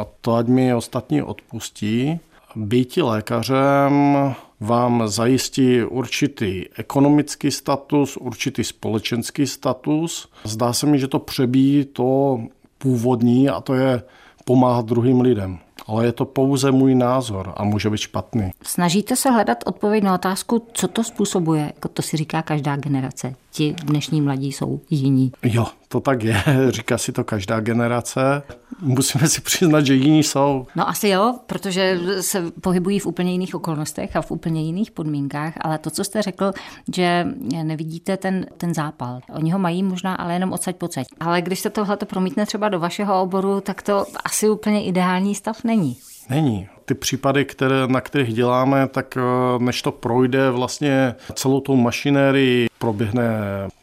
a 0.01 0.07
to 0.21 0.35
ať 0.35 0.47
mi 0.47 0.75
ostatní 0.75 1.23
odpustí, 1.23 2.21
býti 2.57 3.03
lékařem 3.03 4.17
vám 4.61 5.09
zajistí 5.09 5.83
určitý 5.83 6.65
ekonomický 6.77 7.51
status, 7.51 8.17
určitý 8.17 8.65
společenský 8.65 9.47
status. 9.47 10.29
Zdá 10.45 10.73
se 10.73 10.87
mi, 10.87 10.99
že 10.99 11.09
to 11.09 11.19
přebíjí 11.19 11.85
to 11.85 12.41
původní 12.79 13.49
a 13.49 13.61
to 13.61 13.75
je 13.75 14.03
pomáhat 14.45 14.87
druhým 14.87 15.21
lidem 15.21 15.59
ale 15.89 16.05
je 16.05 16.13
to 16.13 16.25
pouze 16.25 16.73
můj 16.73 16.95
názor 16.95 17.53
a 17.57 17.65
může 17.65 17.91
být 17.91 17.99
špatný. 17.99 18.51
Snažíte 18.63 19.17
se 19.17 19.31
hledat 19.31 19.59
odpověď 19.67 20.05
na 20.05 20.15
otázku, 20.15 20.67
co 20.73 20.89
to 20.89 21.05
způsobuje, 21.05 21.73
to 21.93 22.03
si 22.03 22.17
říká 22.17 22.43
každá 22.43 22.77
generace. 22.77 23.35
Ti 23.59 23.75
dnešní 23.85 24.21
mladí 24.21 24.53
jsou 24.53 24.81
jiní. 24.91 25.33
Jo, 25.43 25.67
to 25.89 26.01
tak 26.01 26.23
je, 26.23 26.43
říká 26.69 26.99
si 26.99 27.13
to 27.13 27.25
každá 27.25 27.61
generace. 27.61 28.43
Musíme 28.81 29.29
si 29.29 29.41
přiznat, 29.41 29.87
že 29.87 29.95
jiní 29.95 30.23
jsou. 30.23 30.67
No 30.77 30.89
asi 30.89 31.09
jo, 31.09 31.35
protože 31.47 32.01
se 32.21 32.51
pohybují 32.61 32.99
v 32.99 33.07
úplně 33.07 33.33
jiných 33.33 33.55
okolnostech 33.55 34.17
a 34.17 34.23
v 34.23 34.31
úplně 34.31 34.63
jiných 34.63 34.91
podmínkách, 34.91 35.53
ale 35.61 35.79
to, 35.79 35.91
co 35.91 36.05
jste 36.05 36.23
řekl, 36.23 36.53
že 36.95 37.27
nevidíte 37.63 38.17
ten, 38.17 38.47
ten 38.57 38.75
zápal. 38.75 39.21
Oni 39.33 39.51
ho 39.51 39.59
mají 39.59 39.83
možná, 39.83 40.15
ale 40.15 40.33
jenom 40.33 40.53
odsaď 40.53 40.77
pocať. 40.77 41.07
Ale 41.21 41.43
když 41.43 41.61
se 41.61 41.71
tohle 41.71 41.97
promítne 41.97 42.47
třeba 42.47 42.69
do 42.69 42.81
vašeho 42.81 43.23
oboru, 43.23 43.61
tak 43.61 43.83
to 43.83 44.07
asi 44.25 44.49
úplně 44.49 44.85
ideální 44.85 45.35
stav 45.35 45.65
není. 45.65 45.97
Není. 46.31 46.69
Ty 46.89 46.95
případy, 46.95 47.45
které, 47.45 47.87
na 47.87 48.01
kterých 48.01 48.35
děláme, 48.35 48.89
tak 48.89 49.17
eh, 49.17 49.21
než 49.59 49.83
to 49.83 49.93
projde 49.93 50.51
vlastně 50.51 51.15
celou 51.35 51.61
tou 51.61 51.77
mašinérii, 51.77 52.69
proběhne 52.79 53.29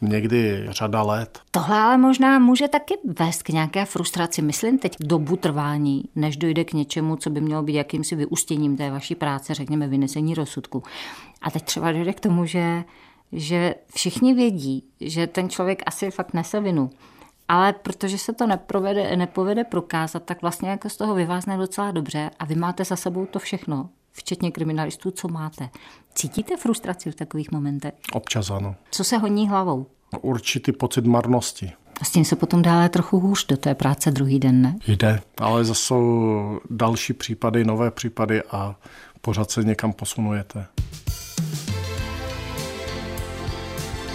někdy 0.00 0.66
řada 0.68 1.02
let. 1.02 1.40
Tohle 1.50 1.78
ale 1.78 1.98
možná 1.98 2.38
může 2.38 2.68
taky 2.68 2.94
vést 3.18 3.42
k 3.42 3.48
nějaké 3.48 3.84
frustraci. 3.84 4.42
Myslím 4.42 4.78
teď 4.78 4.96
dobu 5.00 5.36
trvání, 5.36 6.04
než 6.16 6.36
dojde 6.36 6.64
k 6.64 6.72
něčemu, 6.72 7.16
co 7.16 7.30
by 7.30 7.40
mělo 7.40 7.62
být 7.62 7.74
jakýmsi 7.74 8.16
vyústěním 8.16 8.76
té 8.76 8.90
vaší 8.90 9.14
práce, 9.14 9.54
řekněme 9.54 9.88
vynesení 9.88 10.34
rozsudku. 10.34 10.82
A 11.42 11.50
teď 11.50 11.62
třeba 11.62 11.92
dojde 11.92 12.12
k 12.12 12.20
tomu, 12.20 12.46
že, 12.46 12.84
že 13.32 13.74
všichni 13.94 14.34
vědí, 14.34 14.84
že 15.00 15.26
ten 15.26 15.48
člověk 15.48 15.82
asi 15.86 16.10
fakt 16.10 16.34
nese 16.34 16.60
vinu 16.60 16.90
ale 17.48 17.72
protože 17.72 18.18
se 18.18 18.32
to 18.32 18.46
neprovede, 18.46 19.16
nepovede 19.16 19.64
prokázat, 19.64 20.22
tak 20.22 20.42
vlastně 20.42 20.68
jako 20.68 20.88
z 20.88 20.96
toho 20.96 21.14
vyvázne 21.14 21.56
docela 21.56 21.90
dobře 21.90 22.30
a 22.38 22.44
vy 22.44 22.54
máte 22.54 22.84
za 22.84 22.96
sebou 22.96 23.26
to 23.26 23.38
všechno, 23.38 23.88
včetně 24.12 24.50
kriminalistů, 24.50 25.10
co 25.10 25.28
máte. 25.28 25.68
Cítíte 26.14 26.56
frustraci 26.56 27.10
v 27.10 27.14
takových 27.14 27.52
momentech? 27.52 27.94
Občas 28.12 28.50
ano. 28.50 28.74
Co 28.90 29.04
se 29.04 29.16
honí 29.18 29.48
hlavou? 29.48 29.86
Určitý 30.20 30.72
pocit 30.72 31.06
marnosti. 31.06 31.72
A 32.00 32.04
s 32.04 32.10
tím 32.10 32.24
se 32.24 32.36
potom 32.36 32.62
dále 32.62 32.88
trochu 32.88 33.20
hůř 33.20 33.46
do 33.46 33.56
té 33.56 33.74
práce 33.74 34.10
druhý 34.10 34.38
den, 34.38 34.62
ne? 34.62 34.76
Jde, 34.86 35.20
ale 35.38 35.64
zase 35.64 35.80
jsou 35.80 36.60
další 36.70 37.12
případy, 37.12 37.64
nové 37.64 37.90
případy 37.90 38.42
a 38.42 38.76
pořád 39.20 39.50
se 39.50 39.64
někam 39.64 39.92
posunujete. 39.92 40.66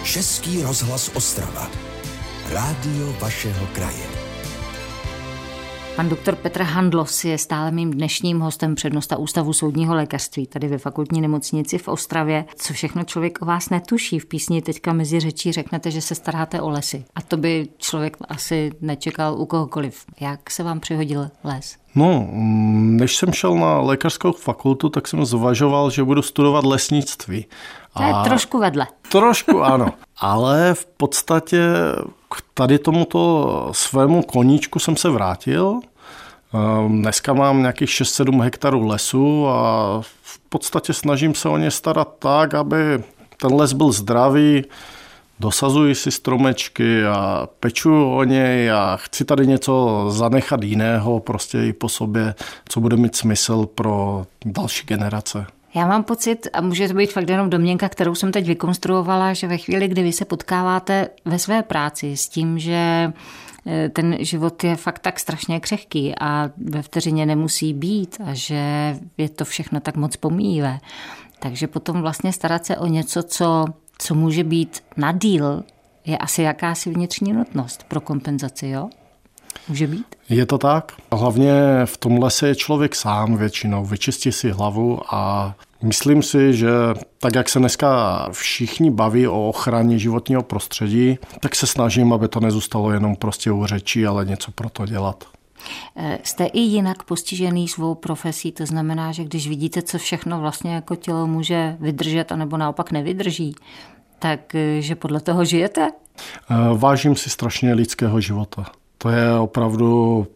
Český 0.04 0.62
rozhlas 0.62 1.10
Ostrava. 1.14 1.91
Rádio 2.52 3.14
vašeho 3.20 3.66
kraje. 3.72 4.06
Pan 5.96 6.08
doktor 6.08 6.36
Petr 6.36 6.62
Handlos 6.62 7.24
je 7.24 7.38
stále 7.38 7.70
mým 7.70 7.90
dnešním 7.90 8.40
hostem 8.40 8.74
přednosta 8.74 9.16
Ústavu 9.16 9.52
soudního 9.52 9.94
lékařství 9.94 10.46
tady 10.46 10.68
ve 10.68 10.78
fakultní 10.78 11.20
nemocnici 11.20 11.78
v 11.78 11.88
Ostravě. 11.88 12.44
Co 12.56 12.72
všechno 12.72 13.04
člověk 13.04 13.42
o 13.42 13.44
vás 13.44 13.70
netuší. 13.70 14.18
V 14.18 14.26
písni 14.26 14.62
teďka 14.62 14.92
mezi 14.92 15.20
řečí 15.20 15.52
řeknete, 15.52 15.90
že 15.90 16.00
se 16.00 16.14
staráte 16.14 16.60
o 16.60 16.70
lesy. 16.70 17.04
A 17.14 17.22
to 17.22 17.36
by 17.36 17.68
člověk 17.78 18.16
asi 18.28 18.72
nečekal 18.80 19.40
u 19.40 19.46
kohokoliv. 19.46 20.04
Jak 20.20 20.50
se 20.50 20.62
vám 20.62 20.80
přihodil 20.80 21.30
les? 21.44 21.76
No, 21.94 22.28
než 22.72 23.16
jsem 23.16 23.32
šel 23.32 23.54
na 23.54 23.80
lékařskou 23.80 24.32
fakultu, 24.32 24.88
tak 24.88 25.08
jsem 25.08 25.24
zvažoval, 25.24 25.90
že 25.90 26.04
budu 26.04 26.22
studovat 26.22 26.64
lesnictví. 26.64 27.46
To 27.96 28.02
je 28.02 28.12
trošku 28.24 28.58
vedle. 28.58 28.86
Trošku 29.08 29.62
ano, 29.62 29.88
ale 30.22 30.74
v 30.74 30.86
podstatě 30.86 31.62
k 32.30 32.42
tady 32.54 32.78
tomuto 32.78 33.68
svému 33.72 34.22
koníčku 34.22 34.78
jsem 34.78 34.96
se 34.96 35.10
vrátil. 35.10 35.80
Ehm, 36.54 37.02
dneska 37.02 37.32
mám 37.32 37.60
nějakých 37.60 37.90
6-7 37.90 38.42
hektarů 38.42 38.86
lesu 38.86 39.48
a 39.48 40.00
v 40.22 40.38
podstatě 40.48 40.92
snažím 40.92 41.34
se 41.34 41.48
o 41.48 41.56
ně 41.56 41.70
starat 41.70 42.08
tak, 42.18 42.54
aby 42.54 43.02
ten 43.36 43.54
les 43.54 43.72
byl 43.72 43.92
zdravý, 43.92 44.64
dosazuji 45.40 45.94
si 45.94 46.10
stromečky 46.10 47.04
a 47.06 47.48
peču 47.60 48.12
o 48.12 48.24
něj 48.24 48.70
a 48.70 48.96
chci 48.96 49.24
tady 49.24 49.46
něco 49.46 50.06
zanechat 50.10 50.62
jiného 50.62 51.20
prostě 51.20 51.58
i 51.58 51.72
po 51.72 51.88
sobě, 51.88 52.34
co 52.68 52.80
bude 52.80 52.96
mít 52.96 53.16
smysl 53.16 53.66
pro 53.66 54.26
další 54.44 54.86
generace. 54.86 55.46
Já 55.74 55.86
mám 55.86 56.04
pocit, 56.04 56.48
a 56.52 56.60
může 56.60 56.88
to 56.88 56.94
být 56.94 57.12
fakt 57.12 57.28
jenom 57.28 57.50
domněnka, 57.50 57.88
kterou 57.88 58.14
jsem 58.14 58.32
teď 58.32 58.46
vykonstruovala, 58.46 59.32
že 59.32 59.46
ve 59.46 59.58
chvíli, 59.58 59.88
kdy 59.88 60.02
vy 60.02 60.12
se 60.12 60.24
potkáváte 60.24 61.08
ve 61.24 61.38
své 61.38 61.62
práci 61.62 62.16
s 62.16 62.28
tím, 62.28 62.58
že 62.58 63.12
e, 63.66 63.88
ten 63.88 64.16
život 64.20 64.64
je 64.64 64.76
fakt 64.76 64.98
tak 64.98 65.20
strašně 65.20 65.60
křehký 65.60 66.14
a 66.20 66.50
ve 66.56 66.82
vteřině 66.82 67.26
nemusí 67.26 67.74
být 67.74 68.16
a 68.24 68.34
že 68.34 68.96
je 69.18 69.28
to 69.28 69.44
všechno 69.44 69.80
tak 69.80 69.96
moc 69.96 70.16
pomíjivé. 70.16 70.78
Takže 71.38 71.66
potom 71.66 72.00
vlastně 72.00 72.32
starat 72.32 72.66
se 72.66 72.76
o 72.76 72.86
něco, 72.86 73.22
co, 73.22 73.64
co 73.98 74.14
může 74.14 74.44
být 74.44 74.80
na 74.96 75.12
díl, 75.12 75.62
je 76.04 76.18
asi 76.18 76.42
jakási 76.42 76.90
vnitřní 76.90 77.32
nutnost 77.32 77.84
pro 77.88 78.00
kompenzaci, 78.00 78.68
jo? 78.68 78.90
Může 79.68 79.86
být? 79.86 80.06
Je 80.28 80.46
to 80.46 80.58
tak. 80.58 80.92
Hlavně 81.12 81.52
v 81.84 81.96
tom 81.96 82.22
lese 82.22 82.48
je 82.48 82.54
člověk 82.54 82.94
sám 82.94 83.36
většinou. 83.36 83.84
Vyčistí 83.84 84.32
si 84.32 84.50
hlavu 84.50 85.00
a 85.14 85.54
myslím 85.82 86.22
si, 86.22 86.54
že 86.54 86.68
tak, 87.18 87.34
jak 87.34 87.48
se 87.48 87.58
dneska 87.58 88.28
všichni 88.32 88.90
baví 88.90 89.28
o 89.28 89.48
ochraně 89.48 89.98
životního 89.98 90.42
prostředí, 90.42 91.18
tak 91.40 91.54
se 91.54 91.66
snažím, 91.66 92.12
aby 92.12 92.28
to 92.28 92.40
nezůstalo 92.40 92.92
jenom 92.92 93.16
prostě 93.16 93.50
u 93.50 93.66
řečí, 93.66 94.06
ale 94.06 94.24
něco 94.24 94.50
pro 94.50 94.70
to 94.70 94.86
dělat. 94.86 95.24
Eh, 95.96 96.18
jste 96.22 96.44
i 96.44 96.60
jinak 96.60 97.02
postižený 97.02 97.68
svou 97.68 97.94
profesí, 97.94 98.52
to 98.52 98.66
znamená, 98.66 99.12
že 99.12 99.24
když 99.24 99.48
vidíte, 99.48 99.82
co 99.82 99.98
všechno 99.98 100.40
vlastně 100.40 100.74
jako 100.74 100.96
tělo 100.96 101.26
může 101.26 101.76
vydržet, 101.80 102.32
anebo 102.32 102.56
naopak 102.56 102.92
nevydrží, 102.92 103.54
tak 104.18 104.54
eh, 104.54 104.80
že 104.80 104.94
podle 104.94 105.20
toho 105.20 105.44
žijete? 105.44 105.90
Eh, 106.50 106.54
vážím 106.74 107.16
si 107.16 107.30
strašně 107.30 107.74
lidského 107.74 108.20
života. 108.20 108.72
To 109.02 109.08
je 109.08 109.38
opravdu 109.38 110.26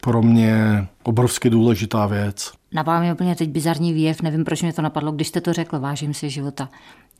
pro 0.00 0.22
mě 0.22 0.86
obrovsky 1.02 1.50
důležitá 1.50 2.06
věc. 2.06 2.52
Napadá 2.72 3.00
mi 3.00 3.12
úplně 3.12 3.36
teď 3.36 3.50
bizarní 3.50 3.92
výjev, 3.92 4.22
nevím, 4.22 4.44
proč 4.44 4.62
mě 4.62 4.72
to 4.72 4.82
napadlo, 4.82 5.12
když 5.12 5.28
jste 5.28 5.40
to 5.40 5.52
řekl, 5.52 5.80
vážím 5.80 6.14
si 6.14 6.30
života. 6.30 6.68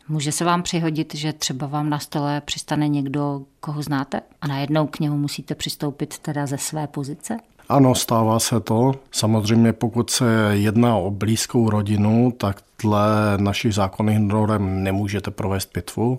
Může 0.09 0.33
se 0.33 0.45
vám 0.45 0.62
přihodit, 0.62 1.15
že 1.15 1.33
třeba 1.33 1.67
vám 1.67 1.91
na 1.91 1.99
stole 1.99 2.41
přistane 2.41 2.88
někdo, 2.88 3.43
koho 3.61 3.83
znáte 3.83 4.21
a 4.41 4.47
najednou 4.47 4.87
k 4.87 5.01
němu 5.01 5.17
musíte 5.17 5.55
přistoupit 5.55 6.19
teda 6.19 6.47
ze 6.47 6.59
své 6.59 6.87
pozice? 6.87 7.37
Ano, 7.69 7.95
stává 7.95 8.38
se 8.38 8.61
to. 8.61 8.93
Samozřejmě 9.11 9.73
pokud 9.73 10.11
se 10.11 10.51
jedná 10.53 10.97
o 10.97 11.11
blízkou 11.11 11.71
rodinu, 11.71 12.33
tak 12.37 12.61
dle 12.83 13.05
našich 13.37 13.75
zákonných 13.75 14.19
norm 14.19 14.83
nemůžete 14.83 15.31
provést 15.31 15.73
pitvu. 15.73 16.19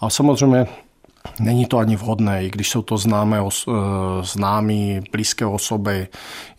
A 0.00 0.10
samozřejmě 0.10 0.66
Není 1.40 1.66
to 1.66 1.78
ani 1.78 1.96
vhodné, 1.96 2.44
i 2.44 2.50
když 2.50 2.70
jsou 2.70 2.82
to 2.82 2.98
známé, 2.98 3.38
eh, 3.40 3.72
známí, 4.22 5.00
blízké 5.12 5.46
osoby, 5.46 6.08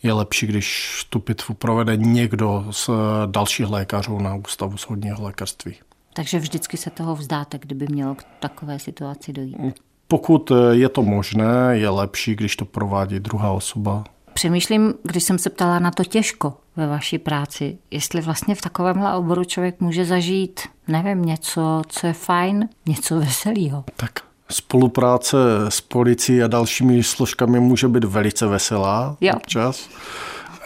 je 0.03 0.13
lepší, 0.13 0.47
když 0.47 0.99
tu 1.09 1.19
pitvu 1.19 1.55
provede 1.55 1.97
někdo 1.97 2.65
z 2.71 2.89
eh, 2.89 2.93
dalších 3.25 3.69
lékařů 3.69 4.19
na 4.19 4.35
ústavu 4.35 4.77
soudního 4.77 5.23
lékařství. 5.23 5.75
Takže 6.13 6.39
vždycky 6.39 6.77
se 6.77 6.89
toho 6.89 7.15
vzdáte, 7.15 7.59
kdyby 7.59 7.87
mělo 7.89 8.15
k 8.15 8.23
takové 8.39 8.79
situaci 8.79 9.33
dojít? 9.33 9.55
Pokud 10.07 10.51
eh, 10.51 10.55
je 10.71 10.89
to 10.89 11.03
možné, 11.03 11.69
je 11.71 11.89
lepší, 11.89 12.35
když 12.35 12.55
to 12.55 12.65
provádí 12.65 13.19
druhá 13.19 13.51
osoba. 13.51 14.03
Přemýšlím, 14.33 14.93
když 15.03 15.23
jsem 15.23 15.39
se 15.39 15.49
ptala 15.49 15.79
na 15.79 15.91
to 15.91 16.03
těžko 16.03 16.53
ve 16.75 16.87
vaší 16.87 17.17
práci, 17.17 17.77
jestli 17.91 18.21
vlastně 18.21 18.55
v 18.55 18.61
takovémhle 18.61 19.15
oboru 19.15 19.43
člověk 19.43 19.79
může 19.79 20.05
zažít, 20.05 20.59
nevím, 20.87 21.25
něco, 21.25 21.81
co 21.87 22.07
je 22.07 22.13
fajn, 22.13 22.69
něco 22.85 23.19
veselého. 23.19 23.83
Tak 23.95 24.24
Spolupráce 24.49 25.37
s 25.69 25.81
policií 25.81 26.43
a 26.43 26.47
dalšími 26.47 27.03
složkami 27.03 27.59
může 27.59 27.87
být 27.87 28.03
velice 28.03 28.47
veselá 28.47 29.17
jo. 29.21 29.33
občas. 29.35 29.89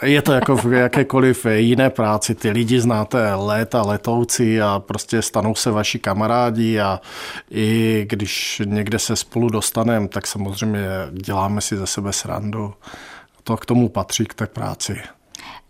Je 0.02 0.22
to 0.22 0.32
jako 0.32 0.56
v 0.56 0.72
jakékoliv 0.72 1.46
jiné 1.54 1.90
práci. 1.90 2.34
Ty 2.34 2.50
lidi 2.50 2.80
znáte 2.80 3.34
léta, 3.34 3.82
letoucí 3.82 4.60
a 4.60 4.82
prostě 4.86 5.22
stanou 5.22 5.54
se 5.54 5.70
vaši 5.70 5.98
kamarádi 5.98 6.80
a 6.80 7.00
i 7.50 8.06
když 8.08 8.62
někde 8.64 8.98
se 8.98 9.16
spolu 9.16 9.48
dostaneme, 9.48 10.08
tak 10.08 10.26
samozřejmě 10.26 10.88
děláme 11.12 11.60
si 11.60 11.76
ze 11.76 11.86
sebe 11.86 12.12
srandu. 12.12 12.74
To 13.44 13.56
k 13.56 13.66
tomu 13.66 13.88
patří 13.88 14.24
k 14.26 14.34
té 14.34 14.46
práci. 14.46 15.00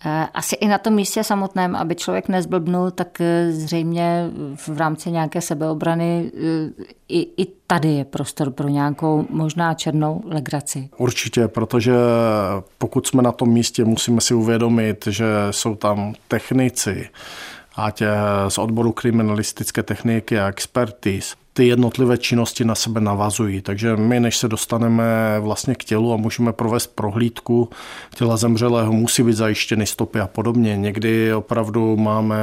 Eh, 0.04 0.28
asi 0.34 0.56
i 0.56 0.68
na 0.68 0.78
tom 0.78 0.94
místě 0.94 1.24
samotném, 1.24 1.76
aby 1.76 1.94
člověk 1.94 2.28
nezblbnul, 2.28 2.90
tak 2.90 3.20
eh, 3.20 3.52
zřejmě 3.52 4.30
v 4.56 4.78
rámci 4.78 5.10
nějaké 5.10 5.40
sebeobrany 5.40 6.32
eh, 6.34 6.84
i, 7.08 7.42
i 7.42 7.46
tady 7.66 7.88
je 7.88 8.04
prostor 8.04 8.50
pro 8.50 8.68
nějakou 8.68 9.26
možná 9.30 9.74
černou 9.74 10.22
legraci. 10.24 10.88
Určitě, 10.96 11.48
protože 11.48 11.92
pokud 12.78 13.06
jsme 13.06 13.22
na 13.22 13.32
tom 13.32 13.48
místě, 13.48 13.84
musíme 13.84 14.20
si 14.20 14.34
uvědomit, 14.34 15.06
že 15.06 15.26
jsou 15.50 15.74
tam 15.74 16.14
technici, 16.28 17.08
ať 17.76 18.02
z 18.48 18.58
odboru 18.58 18.92
kriminalistické 18.92 19.82
techniky 19.82 20.40
a 20.40 20.48
expertiz, 20.48 21.36
ty 21.52 21.66
jednotlivé 21.66 22.18
činnosti 22.18 22.64
na 22.64 22.74
sebe 22.74 23.00
navazují. 23.00 23.60
Takže 23.60 23.96
my, 23.96 24.20
než 24.20 24.36
se 24.36 24.48
dostaneme 24.48 25.36
vlastně 25.40 25.74
k 25.74 25.84
tělu 25.84 26.12
a 26.12 26.16
můžeme 26.16 26.52
provést 26.52 26.86
prohlídku 26.86 27.68
těla 28.14 28.36
zemřelého, 28.36 28.92
musí 28.92 29.22
být 29.22 29.36
zajištěny 29.36 29.86
stopy 29.86 30.20
a 30.20 30.26
podobně. 30.26 30.76
Někdy 30.76 31.34
opravdu 31.34 31.96
máme 31.96 32.36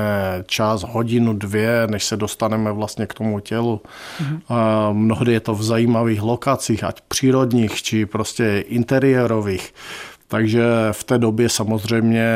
čas, 0.46 0.84
hodinu, 0.84 1.34
dvě, 1.34 1.88
než 1.88 2.04
se 2.04 2.18
dostaneme 2.18 2.72
vlastně 2.72 3.06
k 3.06 3.14
tomu 3.14 3.40
tělu. 3.40 3.82
Mm-hmm. 4.22 4.40
A 4.50 4.92
mnohdy 4.92 5.34
je 5.34 5.40
to 5.40 5.56
v 5.56 5.64
zajímavých 5.64 6.22
lokacích, 6.22 6.84
ať 6.84 7.02
přírodních, 7.08 7.84
či 7.84 8.06
prostě 8.06 8.64
interiérových. 8.68 9.74
Takže 10.28 10.64
v 10.92 11.04
té 11.04 11.18
době 11.18 11.50
samozřejmě 11.50 12.28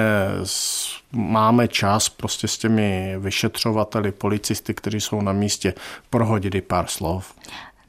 máme 1.11 1.67
čas 1.67 2.09
prostě 2.09 2.47
s 2.47 2.57
těmi 2.57 3.15
vyšetřovateli, 3.19 4.11
policisty, 4.11 4.73
kteří 4.73 5.01
jsou 5.01 5.21
na 5.21 5.33
místě, 5.33 5.73
prohodit 6.09 6.55
i 6.55 6.61
pár 6.61 6.87
slov. 6.87 7.33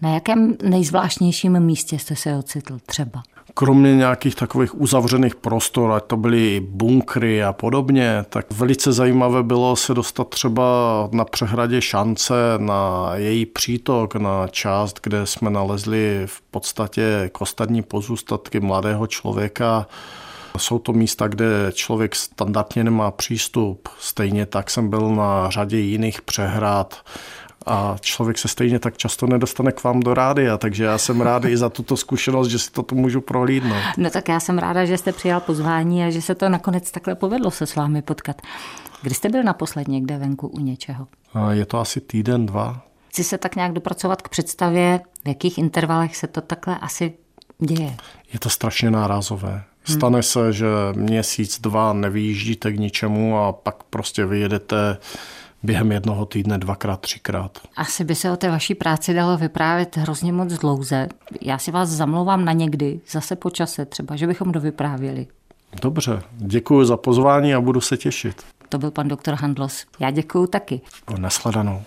Na 0.00 0.14
jakém 0.14 0.56
nejzvláštnějším 0.62 1.60
místě 1.60 1.98
jste 1.98 2.16
se 2.16 2.36
ocitl 2.36 2.78
třeba? 2.86 3.22
Kromě 3.54 3.96
nějakých 3.96 4.34
takových 4.34 4.80
uzavřených 4.80 5.34
prostor, 5.34 5.92
ať 5.92 6.04
to 6.04 6.16
byly 6.16 6.60
bunkry 6.68 7.44
a 7.44 7.52
podobně, 7.52 8.24
tak 8.28 8.46
velice 8.50 8.92
zajímavé 8.92 9.42
bylo 9.42 9.76
se 9.76 9.94
dostat 9.94 10.28
třeba 10.28 10.62
na 11.12 11.24
přehradě 11.24 11.80
šance, 11.80 12.34
na 12.58 13.10
její 13.14 13.46
přítok, 13.46 14.14
na 14.14 14.48
část, 14.48 15.00
kde 15.02 15.26
jsme 15.26 15.50
nalezli 15.50 16.22
v 16.26 16.40
podstatě 16.40 17.30
kostadní 17.32 17.82
pozůstatky 17.82 18.60
mladého 18.60 19.06
člověka, 19.06 19.86
jsou 20.58 20.78
to 20.78 20.92
místa, 20.92 21.28
kde 21.28 21.46
člověk 21.72 22.16
standardně 22.16 22.84
nemá 22.84 23.10
přístup. 23.10 23.88
Stejně 24.00 24.46
tak 24.46 24.70
jsem 24.70 24.90
byl 24.90 25.14
na 25.14 25.50
řadě 25.50 25.78
jiných 25.78 26.22
přehrad 26.22 26.96
a 27.66 27.96
člověk 28.00 28.38
se 28.38 28.48
stejně 28.48 28.78
tak 28.78 28.96
často 28.96 29.26
nedostane 29.26 29.72
k 29.72 29.84
vám 29.84 30.00
do 30.00 30.14
rádia, 30.14 30.58
takže 30.58 30.84
já 30.84 30.98
jsem 30.98 31.20
rád 31.20 31.44
i 31.44 31.56
za 31.56 31.68
tuto 31.68 31.96
zkušenost, 31.96 32.48
že 32.48 32.58
si 32.58 32.70
to 32.70 32.82
tu 32.82 32.94
můžu 32.94 33.20
prohlídnout. 33.20 33.82
No 33.96 34.10
tak 34.10 34.28
já 34.28 34.40
jsem 34.40 34.58
ráda, 34.58 34.84
že 34.84 34.98
jste 34.98 35.12
přijal 35.12 35.40
pozvání 35.40 36.04
a 36.04 36.10
že 36.10 36.22
se 36.22 36.34
to 36.34 36.48
nakonec 36.48 36.90
takhle 36.90 37.14
povedlo 37.14 37.50
se 37.50 37.66
s 37.66 37.74
vámi 37.74 38.02
potkat. 38.02 38.42
Kdy 39.02 39.14
jste 39.14 39.28
byl 39.28 39.42
naposled 39.42 39.88
někde 39.88 40.18
venku 40.18 40.48
u 40.48 40.60
něčeho? 40.60 41.06
Je 41.50 41.66
to 41.66 41.78
asi 41.78 42.00
týden, 42.00 42.46
dva. 42.46 42.82
Chci 43.08 43.24
se 43.24 43.38
tak 43.38 43.56
nějak 43.56 43.72
dopracovat 43.72 44.22
k 44.22 44.28
představě, 44.28 45.00
v 45.24 45.28
jakých 45.28 45.58
intervalech 45.58 46.16
se 46.16 46.26
to 46.26 46.40
takhle 46.40 46.78
asi 46.78 47.12
děje. 47.58 47.96
Je 48.32 48.38
to 48.38 48.50
strašně 48.50 48.90
nárazové. 48.90 49.64
Stane 49.84 50.22
se, 50.22 50.52
že 50.52 50.66
měsíc, 50.92 51.60
dva 51.60 51.92
nevyjíždíte 51.92 52.72
k 52.72 52.78
ničemu 52.78 53.38
a 53.38 53.52
pak 53.52 53.82
prostě 53.82 54.26
vyjedete 54.26 54.98
během 55.62 55.92
jednoho 55.92 56.26
týdne 56.26 56.58
dvakrát, 56.58 57.00
třikrát. 57.00 57.58
Asi 57.76 58.04
by 58.04 58.14
se 58.14 58.30
o 58.30 58.36
té 58.36 58.50
vaší 58.50 58.74
práci 58.74 59.14
dalo 59.14 59.38
vyprávět 59.38 59.96
hrozně 59.96 60.32
moc 60.32 60.52
dlouze. 60.52 61.08
Já 61.40 61.58
si 61.58 61.70
vás 61.70 61.88
zamlouvám 61.88 62.44
na 62.44 62.52
někdy, 62.52 63.00
zase 63.10 63.36
po 63.36 63.50
čase 63.50 63.84
třeba, 63.84 64.16
že 64.16 64.26
bychom 64.26 64.52
dovyprávěli. 64.52 65.26
Dobře, 65.82 66.22
děkuji 66.32 66.84
za 66.84 66.96
pozvání 66.96 67.54
a 67.54 67.60
budu 67.60 67.80
se 67.80 67.96
těšit. 67.96 68.42
To 68.68 68.78
byl 68.78 68.90
pan 68.90 69.08
doktor 69.08 69.34
Handlos. 69.34 69.84
Já 70.00 70.10
děkuji 70.10 70.46
taky. 70.46 70.80
Nasledanou. 71.18 71.82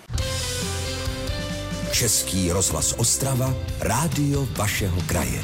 Český 1.92 2.52
rozhlas 2.52 2.94
Ostrava, 2.98 3.54
rádio 3.80 4.48
vašeho 4.58 5.02
kraje. 5.08 5.42